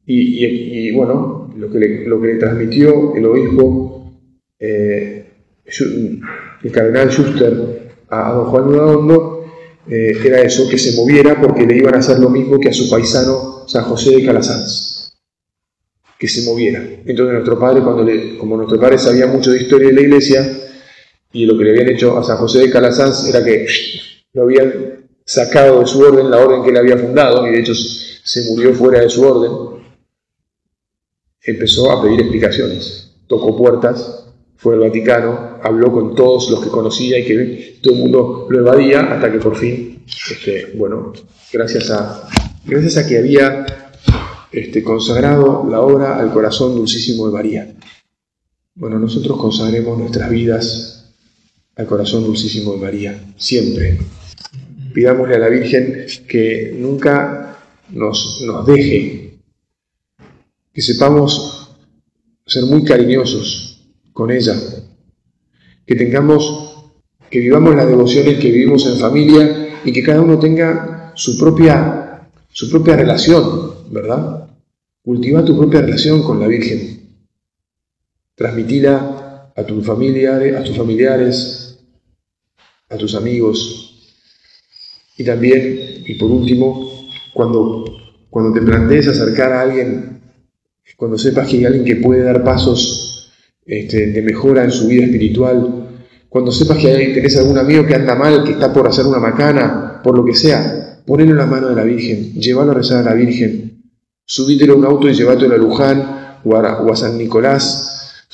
Y, 0.06 0.92
bueno, 0.96 1.54
lo 1.56 1.70
que, 1.70 1.78
le, 1.78 2.08
lo 2.08 2.20
que, 2.20 2.28
le, 2.28 2.36
transmitió 2.36 3.14
el 3.14 3.26
obispo, 3.26 4.12
eh, 4.58 5.34
el 5.66 6.72
cardenal 6.72 7.12
Schuster, 7.12 7.92
a, 8.10 8.34
don 8.34 8.46
Juan 8.46 8.70
Udadondo, 8.70 9.39
eh, 9.90 10.18
era 10.24 10.42
eso, 10.42 10.70
que 10.70 10.78
se 10.78 10.96
moviera 10.96 11.42
porque 11.42 11.66
le 11.66 11.78
iban 11.78 11.96
a 11.96 12.00
hacer 12.00 12.20
lo 12.20 12.30
mismo 12.30 12.60
que 12.60 12.70
a 12.70 12.74
su 12.74 12.90
paisano 12.90 13.64
San 13.68 13.86
José 13.86 14.12
de 14.12 14.26
Calasanz, 14.26 15.14
que 16.18 16.28
se 16.28 16.44
moviera. 16.44 16.80
Entonces 16.80 17.34
nuestro 17.34 17.58
padre, 17.58 17.82
cuando 17.82 18.04
le, 18.04 18.38
como 18.38 18.56
nuestro 18.56 18.80
padre 18.80 19.00
sabía 19.00 19.26
mucho 19.26 19.52
de 19.52 19.62
historia 19.62 19.88
de 19.88 19.94
la 19.94 20.02
iglesia, 20.02 20.48
y 21.32 21.46
lo 21.46 21.58
que 21.58 21.64
le 21.64 21.72
habían 21.72 21.90
hecho 21.90 22.18
a 22.18 22.24
San 22.24 22.38
José 22.38 22.60
de 22.60 22.72
Calasanz 22.72 23.28
era 23.28 23.44
que 23.44 23.66
lo 24.34 24.44
habían 24.44 25.08
sacado 25.26 25.80
de 25.80 25.88
su 25.88 26.00
orden, 26.02 26.30
la 26.30 26.38
orden 26.38 26.64
que 26.64 26.70
él 26.70 26.78
había 26.78 26.98
fundado, 26.98 27.48
y 27.48 27.52
de 27.52 27.60
hecho 27.60 27.74
se 27.74 28.44
murió 28.50 28.74
fuera 28.76 29.02
de 29.02 29.10
su 29.10 29.24
orden, 29.24 29.84
empezó 31.42 31.92
a 31.92 32.02
pedir 32.02 32.20
explicaciones, 32.22 33.16
tocó 33.28 33.58
puertas, 33.58 34.29
fue 34.60 34.74
al 34.76 34.82
Vaticano, 34.82 35.58
habló 35.64 35.90
con 35.90 36.16
todos 36.16 36.50
los 36.52 36.62
que 36.62 36.70
conocía 36.70 37.18
y 37.18 37.24
que 37.24 37.80
todo 37.82 37.94
el 37.94 38.00
mundo 38.02 38.48
lo 38.50 38.60
evadía 38.60 39.14
hasta 39.14 39.32
que 39.32 39.38
por 39.40 39.56
fin, 39.56 40.04
este, 40.06 40.74
bueno, 40.76 41.14
gracias 41.52 41.90
a, 41.90 42.28
gracias 42.66 42.98
a 42.98 43.08
que 43.08 43.20
había 43.20 43.66
este, 44.52 44.84
consagrado 44.84 45.66
la 45.70 45.80
obra 45.80 46.20
al 46.20 46.34
corazón 46.34 46.76
dulcísimo 46.76 47.28
de 47.28 47.34
María. 47.34 47.74
Bueno, 48.76 49.00
nosotros 49.00 49.40
consagremos 49.40 49.98
nuestras 49.98 50.30
vidas 50.30 51.16
al 51.78 51.86
corazón 51.86 52.26
dulcísimo 52.26 52.74
de 52.74 52.80
María, 52.80 53.34
siempre. 53.38 53.98
Pidámosle 54.94 55.36
a 55.36 55.40
la 55.40 55.48
Virgen 55.48 56.06
que 56.28 56.76
nunca 56.78 57.60
nos, 57.92 58.42
nos 58.42 58.66
deje, 58.66 59.40
que 60.74 60.82
sepamos 60.82 61.78
ser 62.46 62.66
muy 62.66 62.84
cariñosos 62.84 63.69
con 64.20 64.32
ella. 64.32 64.54
Que 65.86 65.96
tengamos, 65.96 66.92
que 67.30 67.40
vivamos 67.40 67.74
las 67.74 67.88
devociones 67.88 68.38
que 68.38 68.52
vivimos 68.52 68.86
en 68.86 68.98
familia 68.98 69.80
y 69.86 69.94
que 69.94 70.04
cada 70.04 70.20
uno 70.20 70.38
tenga 70.38 71.14
su 71.16 71.38
propia, 71.38 72.28
su 72.50 72.70
propia 72.70 72.98
relación, 72.98 73.76
¿verdad? 73.90 74.50
Cultiva 75.02 75.46
tu 75.46 75.58
propia 75.58 75.80
relación 75.80 76.22
con 76.22 76.38
la 76.38 76.48
Virgen. 76.48 77.16
Transmitila 78.36 79.54
a 79.56 79.64
tus 79.64 79.86
familiares, 79.86 80.54
a 80.54 80.64
tus 80.66 80.76
familiares, 80.76 81.80
a 82.90 82.98
tus 82.98 83.16
amigos. 83.16 84.12
Y 85.18 85.24
también, 85.24 86.04
y 86.06 86.16
por 86.16 86.30
último, 86.30 87.08
cuando, 87.34 87.86
cuando 88.30 88.52
te 88.52 88.66
plantees 88.66 89.08
acercar 89.08 89.54
a 89.54 89.62
alguien, 89.62 90.22
cuando 90.98 91.18
sepas 91.18 91.48
que 91.48 91.60
hay 91.60 91.66
alguien 91.66 91.86
que 91.86 91.96
puede 91.96 92.24
dar 92.24 92.44
pasos 92.44 93.10
este, 93.70 94.08
de 94.08 94.22
mejora 94.24 94.64
en 94.64 94.72
su 94.72 94.88
vida 94.88 95.04
espiritual, 95.06 95.88
cuando 96.28 96.52
sepas 96.52 96.80
que 96.80 97.12
tenés 97.14 97.38
algún 97.38 97.56
amigo 97.56 97.86
que 97.86 97.94
anda 97.94 98.16
mal, 98.16 98.44
que 98.44 98.54
está 98.54 98.74
por 98.74 98.88
hacer 98.88 99.06
una 99.06 99.20
macana, 99.20 100.02
por 100.04 100.18
lo 100.18 100.26
que 100.26 100.34
sea, 100.34 101.04
ponelo 101.06 101.32
en 101.32 101.38
la 101.38 101.46
mano 101.46 101.70
de 101.70 101.76
la 101.76 101.84
Virgen, 101.84 102.34
llévalo 102.34 102.72
a 102.72 102.74
rezar 102.74 103.06
a 103.06 103.12
la 103.12 103.14
Virgen, 103.14 103.84
subítelo 104.26 104.74
a 104.74 104.78
un 104.78 104.86
auto 104.86 105.08
y 105.08 105.14
llévatelo 105.14 105.54
a 105.54 105.58
Luján 105.60 106.40
o 106.46 106.56
a, 106.56 106.96
San 106.96 107.16
Nicolás 107.16 108.26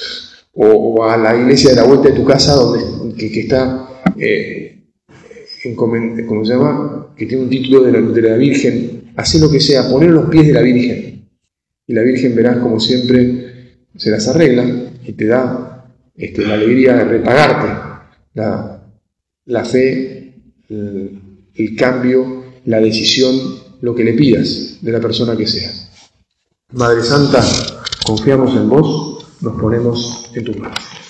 o, 0.54 1.04
a 1.04 1.18
la 1.18 1.36
iglesia 1.36 1.72
de 1.72 1.76
la 1.76 1.84
vuelta 1.84 2.08
de 2.08 2.16
tu 2.16 2.24
casa 2.24 2.54
donde, 2.54 3.14
que, 3.18 3.42
está, 3.42 3.90
eh, 4.18 4.86
¿cómo 5.76 6.46
se 6.46 6.54
llama? 6.54 7.14
Que 7.18 7.26
tiene 7.26 7.44
un 7.44 7.50
título 7.50 7.84
de 7.84 7.92
la, 7.92 8.00
de 8.00 8.22
la 8.22 8.38
Virgen, 8.38 9.12
haz 9.18 9.36
lo 9.36 9.52
que 9.52 9.60
sea, 9.60 9.90
ponelo 9.90 10.12
en 10.12 10.22
los 10.22 10.30
pies 10.30 10.48
de 10.48 10.54
la 10.54 10.62
Virgen. 10.62 11.28
Y 11.88 11.94
la 11.94 12.04
Virgen 12.04 12.34
verás 12.36 12.58
como 12.60 12.80
siempre 12.80 13.45
se 13.98 14.12
las 14.12 14.28
arregla 14.28 14.66
y 15.04 15.14
te 15.14 15.26
da 15.28 15.86
este, 16.16 16.46
la 16.46 16.56
alegría 16.56 16.94
de 16.94 17.06
repagarte 17.06 17.68
la, 18.34 19.66
fe, 19.66 20.34
el, 20.70 21.22
el 21.54 21.76
cambio, 21.76 22.44
la 22.66 22.80
decisión, 22.80 23.36
lo 23.82 23.96
que 23.96 24.04
le 24.04 24.14
pidas 24.14 24.80
de 24.82 24.92
la 24.92 25.00
persona 25.00 25.38
que 25.38 25.48
sea. 25.48 25.72
Madre 26.74 27.04
Santa, 27.04 27.44
confiamos 28.06 28.56
en 28.56 28.70
vos, 28.70 29.28
nos 29.42 29.62
ponemos 29.62 30.30
en 30.34 30.44
tus 30.44 30.58
manos. 30.58 31.05